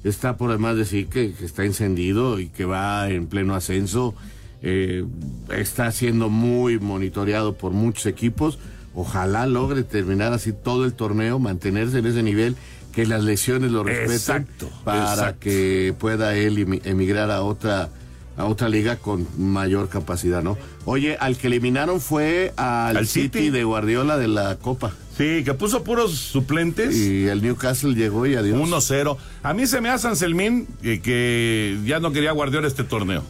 [0.05, 4.15] está por demás decir que está encendido y que va en pleno ascenso.
[4.63, 5.05] Eh,
[5.51, 8.59] está siendo muy monitoreado por muchos equipos.
[8.95, 12.57] Ojalá logre terminar así todo el torneo, mantenerse en ese nivel,
[12.93, 14.49] que las lesiones lo respeten
[14.85, 17.91] para que pueda él emigrar a otra
[18.37, 20.57] a otra liga con mayor capacidad, ¿no?
[20.85, 24.93] Oye, al que eliminaron fue al, City, de Guardiola de la Copa.
[25.17, 26.97] Sí, que puso puros suplentes.
[26.97, 28.57] Y el Newcastle llegó y adiós.
[28.57, 29.17] 1-0.
[29.43, 33.25] A mí se me hace Anselmín que, que ya no quería Guardiola este torneo.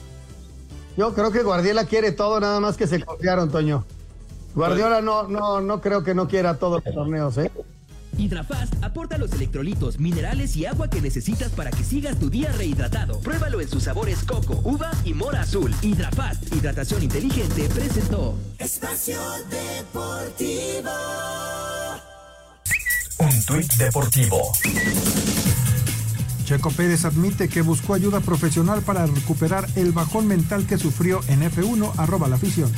[0.98, 3.84] Yo creo que Guardiola quiere todo, nada más que se confiaron, Toño.
[4.56, 7.52] Guardiola no, no, no creo que no quiera todos los torneos, ¿eh?
[8.16, 13.20] Hidrafast aporta los electrolitos, minerales y agua que necesitas para que sigas tu día rehidratado.
[13.20, 15.72] Pruébalo en sus sabores coco, uva y mora azul.
[15.82, 18.34] Hidrafast, hidratación inteligente, presentó.
[18.58, 19.20] Espacio
[19.50, 20.90] Deportivo.
[23.20, 24.52] Un tuit deportivo.
[26.48, 31.42] Checo Pérez admite que buscó ayuda profesional para recuperar el bajón mental que sufrió en
[31.42, 32.72] F1, arroba la afición.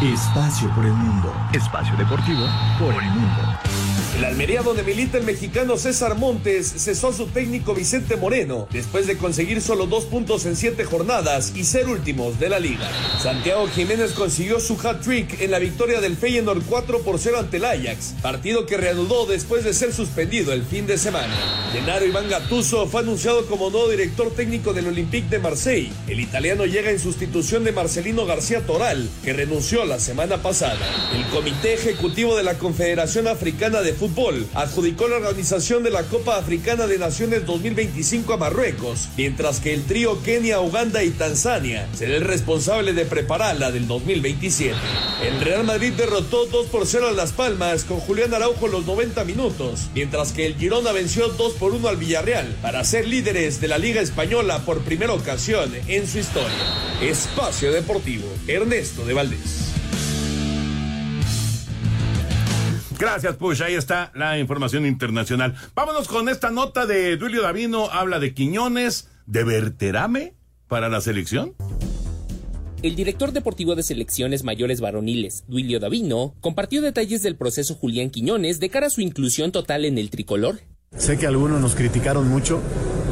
[0.00, 1.30] Espacio por el mundo.
[1.52, 2.46] Espacio deportivo
[2.78, 3.79] por el mundo.
[4.20, 9.06] El Almería donde milita el mexicano César Montes cesó a su técnico Vicente Moreno después
[9.06, 12.86] de conseguir solo dos puntos en siete jornadas y ser últimos de la liga.
[13.22, 17.64] Santiago Jiménez consiguió su hat-trick en la victoria del Feyenoord 4 por 0 ante el
[17.64, 21.34] Ajax, partido que reanudó después de ser suspendido el fin de semana.
[21.72, 25.92] Gennaro Iván Gattuso fue anunciado como nuevo director técnico del Olympique de Marseille.
[26.08, 30.76] El italiano llega en sustitución de Marcelino García Toral, que renunció la semana pasada.
[31.14, 34.09] El Comité Ejecutivo de la Confederación Africana de Fútbol
[34.54, 39.84] adjudicó la organización de la Copa Africana de Naciones 2025 a Marruecos, mientras que el
[39.84, 44.74] trío Kenia, Uganda y Tanzania será el responsable de preparar la del 2027.
[45.26, 48.86] El Real Madrid derrotó 2 por 0 a Las Palmas con Julián Araujo en los
[48.86, 53.60] 90 minutos, mientras que el Girona venció 2 por 1 al Villarreal para ser líderes
[53.60, 56.50] de la Liga Española por primera ocasión en su historia.
[57.00, 59.69] Espacio Deportivo, Ernesto de Valdés.
[63.00, 63.62] Gracias, Push.
[63.62, 65.54] Ahí está la información internacional.
[65.74, 67.90] Vámonos con esta nota de Duilio Davino.
[67.90, 70.34] Habla de Quiñones, de Berterame
[70.68, 71.54] para la selección.
[72.82, 78.60] El director deportivo de selecciones mayores varoniles, Duilio Davino, compartió detalles del proceso Julián Quiñones
[78.60, 80.60] de cara a su inclusión total en el tricolor.
[80.94, 82.60] Sé que algunos nos criticaron mucho,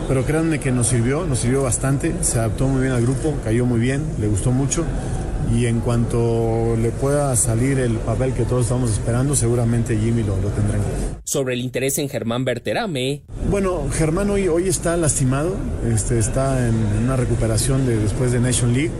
[0.07, 3.65] pero créanme que nos sirvió, nos sirvió bastante, se adaptó muy bien al grupo, cayó
[3.65, 4.85] muy bien, le gustó mucho
[5.55, 10.37] y en cuanto le pueda salir el papel que todos estamos esperando, seguramente Jimmy lo,
[10.37, 11.21] lo tendrá en cuenta.
[11.25, 13.23] Sobre el interés en Germán Berterame.
[13.51, 15.57] Bueno, Germán hoy, hoy está lastimado,
[15.93, 18.91] este, está en, en una recuperación de, después de Nation League,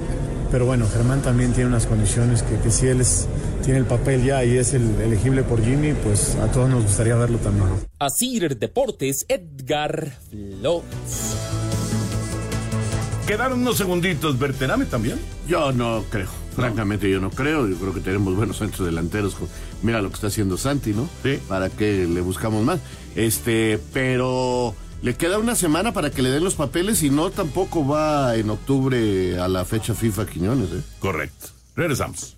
[0.51, 3.29] pero bueno, Germán también tiene unas condiciones que, que si él es,
[3.63, 7.15] tiene el papel ya y es el elegible por Jimmy, pues a todos nos gustaría
[7.17, 7.69] verlo también.
[7.99, 11.68] Asir Deportes, Edgar Flores.
[13.29, 14.39] Quedaron unos segunditos.
[14.39, 15.21] ¿Berterame también?
[15.47, 16.31] Yo no creo.
[16.57, 17.69] Francamente, yo no creo.
[17.69, 19.37] Yo creo que tenemos buenos centros delanteros.
[19.83, 21.11] Mira lo que está haciendo Santi, ¿no?
[21.23, 21.39] Sí.
[21.47, 22.81] ¿Para qué le buscamos más?
[23.17, 27.87] Este, pero le queda una semana para que le den los papeles y no tampoco
[27.87, 30.83] va en octubre a la fecha FIFA Quiñones, ¿eh?
[30.99, 31.49] Correcto.
[31.77, 32.35] Regresamos.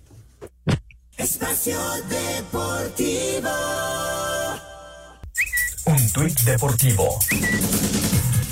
[1.15, 1.79] Espacio
[2.09, 3.49] Deportivo.
[5.85, 7.17] Un tuit deportivo.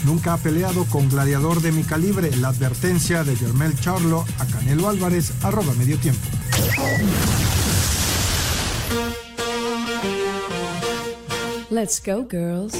[0.10, 2.36] Nunca ha peleado con gladiador de mi calibre.
[2.38, 6.28] La advertencia de Germel Charlo a Canelo Álvarez, arroba medio tiempo.
[11.70, 12.74] Let's go, girls.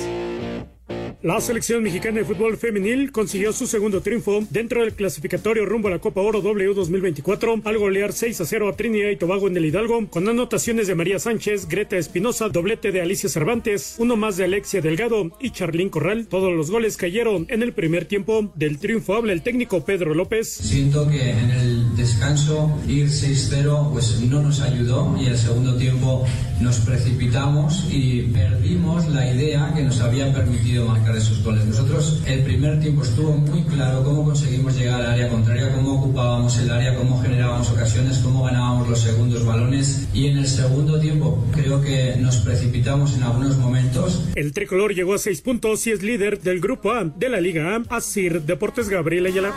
[1.22, 5.92] La selección mexicana de fútbol femenil consiguió su segundo triunfo dentro del clasificatorio rumbo a
[5.92, 9.58] la Copa Oro W 2024 al golear 6 a 0 a Trinidad y Tobago en
[9.58, 14.38] el Hidalgo con anotaciones de María Sánchez, Greta Espinosa, doblete de Alicia Cervantes, uno más
[14.38, 16.28] de Alexia Delgado y Charlín Corral.
[16.28, 18.50] Todos los goles cayeron en el primer tiempo.
[18.56, 20.48] Del triunfo habla el técnico Pedro López.
[20.48, 26.26] Siento que en el descanso ir 6-0 pues no nos ayudó y el segundo tiempo
[26.62, 31.66] nos precipitamos y perdimos la idea que nos había permitido marcar esos goles.
[31.66, 36.58] Nosotros el primer tiempo estuvo muy claro cómo conseguimos llegar al área contraria, cómo ocupábamos
[36.60, 41.46] el área, cómo generábamos ocasiones, cómo ganábamos los segundos balones y en el segundo tiempo
[41.52, 44.24] creo que nos precipitamos en algunos momentos.
[44.36, 47.76] El tricolor llegó a seis puntos y es líder del grupo A de la Liga
[47.76, 47.96] A.
[47.96, 49.54] Asir Deportes Gabriel Ayala.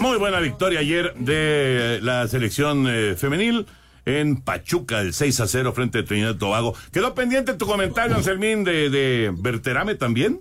[0.00, 3.66] Muy buena victoria ayer de la selección eh, femenil
[4.06, 6.74] en Pachuca, el 6 a 0 frente a Trinidad y Tobago.
[6.92, 10.40] ¿Quedó pendiente tu comentario, Anselmín, de, de Berterame también?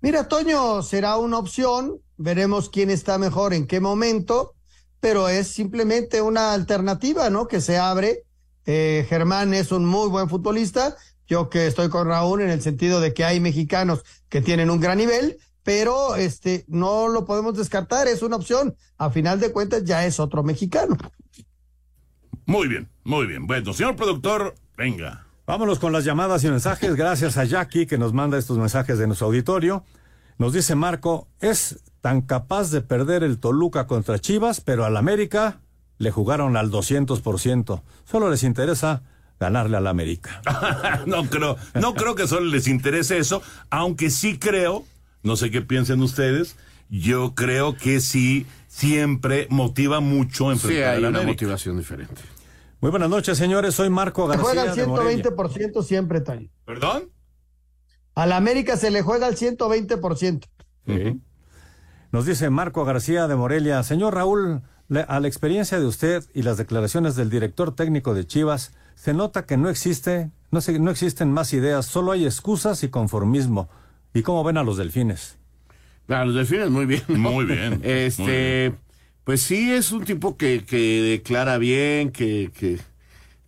[0.00, 4.54] Mira, Toño, será una opción, veremos quién está mejor en qué momento,
[5.00, 7.46] pero es simplemente una alternativa, ¿no?
[7.46, 8.24] Que se abre.
[8.66, 10.96] Eh, Germán es un muy buen futbolista,
[11.26, 14.80] yo que estoy con Raúl en el sentido de que hay mexicanos que tienen un
[14.80, 18.74] gran nivel, pero este no lo podemos descartar, es una opción.
[18.96, 20.96] A final de cuentas ya es otro mexicano.
[22.46, 23.46] Muy bien, muy bien.
[23.46, 25.26] Bueno, señor productor, venga.
[25.46, 26.94] Vámonos con las llamadas y mensajes.
[26.96, 29.84] Gracias a Jackie que nos manda estos mensajes de nuestro auditorio.
[30.38, 35.60] Nos dice Marco, es tan capaz de perder el Toluca contra Chivas, pero al América
[35.98, 37.82] le jugaron al 200%.
[38.04, 39.02] Solo les interesa
[39.38, 40.42] ganarle al América.
[41.06, 44.84] no creo, no creo que solo les interese eso, aunque sí creo,
[45.22, 46.56] no sé qué piensen ustedes,
[46.88, 51.26] yo creo que sí siempre motiva mucho Sí, enfrentar hay al una América.
[51.32, 52.20] motivación diferente.
[52.84, 53.74] Muy buenas noches, señores.
[53.74, 55.24] Soy Marco Se García juega al de Morelia.
[55.24, 56.50] 120% siempre, Toño.
[56.66, 57.04] ¿Perdón?
[58.14, 60.44] Al América se le juega al 120%.
[60.86, 61.20] Sí.
[62.12, 64.60] Nos dice Marco García de Morelia, señor Raúl,
[65.08, 69.46] a la experiencia de usted y las declaraciones del director técnico de Chivas, se nota
[69.46, 73.70] que no existe, no, se- no existen más ideas, solo hay excusas y conformismo.
[74.12, 75.38] ¿Y cómo ven a los delfines?
[76.08, 77.02] A los delfines muy bien.
[77.08, 77.16] ¿no?
[77.30, 78.83] Muy bien, Este, muy bien.
[79.24, 82.78] Pues sí, es un tipo que, que declara bien, que, que,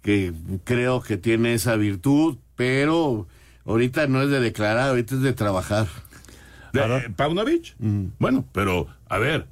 [0.02, 0.32] que
[0.64, 3.26] creo que tiene esa virtud, pero
[3.64, 5.86] ahorita no es de declarar, ahorita es de trabajar.
[6.72, 7.74] ¿De, Paunovic?
[8.18, 9.46] Bueno, pero, a ver,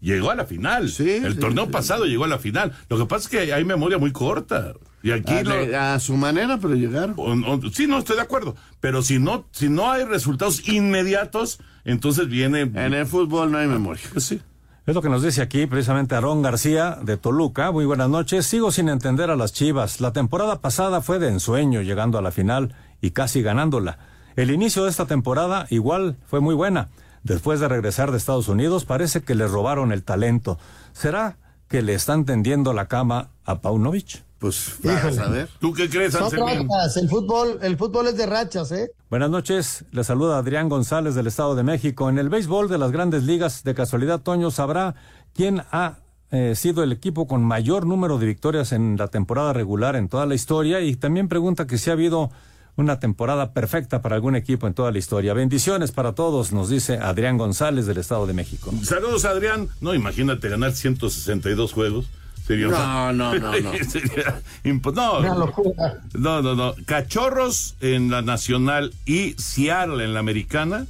[0.00, 0.84] llegó a la final.
[0.84, 1.70] el sí, torneo sí.
[1.70, 2.72] pasado llegó a la final.
[2.88, 4.74] Lo que pasa es que hay memoria muy corta.
[5.02, 7.14] Y aquí A, lo- a su manera, pero llegar.
[7.16, 8.54] o- o- sí, no estoy de acuerdo.
[8.80, 12.60] Pero si no, si no hay resultados inmediatos, entonces viene.
[12.60, 14.02] En el fútbol no hay memoria.
[14.12, 14.40] Pues sí.
[14.84, 17.70] Es lo que nos dice aquí precisamente Aarón García de Toluca.
[17.70, 18.46] Muy buenas noches.
[18.46, 20.00] Sigo sin entender a las Chivas.
[20.00, 23.98] La temporada pasada fue de ensueño llegando a la final y casi ganándola.
[24.34, 26.88] El inicio de esta temporada igual fue muy buena.
[27.22, 30.58] Después de regresar de Estados Unidos parece que le robaron el talento.
[30.92, 31.36] ¿Será
[31.68, 34.24] que le están tendiendo la cama a Paunovic?
[34.42, 35.20] Pues Híjole.
[35.20, 35.48] a ver.
[35.60, 36.68] ¿Tú qué crees, Son Anselmín?
[36.68, 38.90] rachas, el fútbol, el fútbol es de rachas, ¿eh?
[39.08, 42.10] Buenas noches, le saluda Adrián González del Estado de México.
[42.10, 44.96] En el béisbol de las grandes ligas, de casualidad, Toño, ¿sabrá
[45.32, 45.98] quién ha
[46.32, 50.26] eh, sido el equipo con mayor número de victorias en la temporada regular en toda
[50.26, 52.32] la historia y también pregunta que si ha habido
[52.74, 55.34] una temporada perfecta para algún equipo en toda la historia.
[55.34, 58.72] Bendiciones para todos, nos dice Adrián González del Estado de México.
[58.82, 59.68] Saludos, Adrián.
[59.80, 62.06] No, imagínate ganar 162 juegos.
[62.46, 63.72] Sería No, no, no, no.
[63.88, 66.00] sería impo- no, Una locura.
[66.14, 66.74] no, no, no.
[66.86, 70.86] Cachorros en la nacional y Seattle en la americana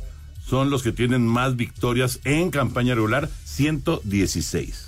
[0.47, 4.87] son los que tienen más victorias en campaña regular, 116.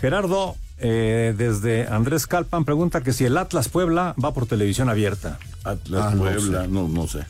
[0.00, 5.38] Gerardo, eh, desde Andrés Calpan, pregunta que si el Atlas Puebla va por televisión abierta.
[5.62, 7.24] Atlas Ah, no Puebla, no, no sé.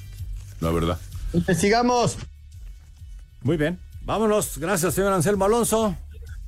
[0.60, 0.98] La verdad.
[1.56, 2.16] Sigamos.
[3.42, 3.78] Muy bien.
[4.02, 4.58] Vámonos.
[4.58, 5.94] Gracias, señor Anselmo Alonso.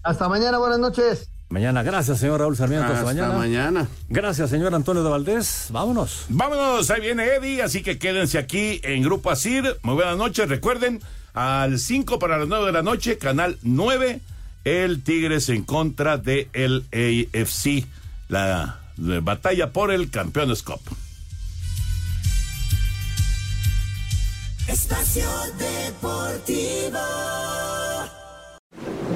[0.02, 1.28] Hasta mañana, buenas noches.
[1.48, 2.86] Mañana, gracias, señor Raúl Sarmiento.
[2.86, 3.38] Hasta, Hasta mañana.
[3.38, 3.88] mañana.
[4.08, 5.68] Gracias, señor Antonio de Valdés.
[5.70, 6.24] Vámonos.
[6.28, 9.76] Vámonos, ahí viene Eddie, así que quédense aquí en Grupo Asir.
[9.82, 11.00] Muy buenas noches, recuerden,
[11.34, 14.20] al 5 para las 9 de la noche, canal 9,
[14.64, 17.86] el Tigres en contra de el AFC,
[18.28, 20.80] la, la batalla por el Campeones Cup.
[24.66, 25.28] Espacio
[25.58, 26.98] Deportivo.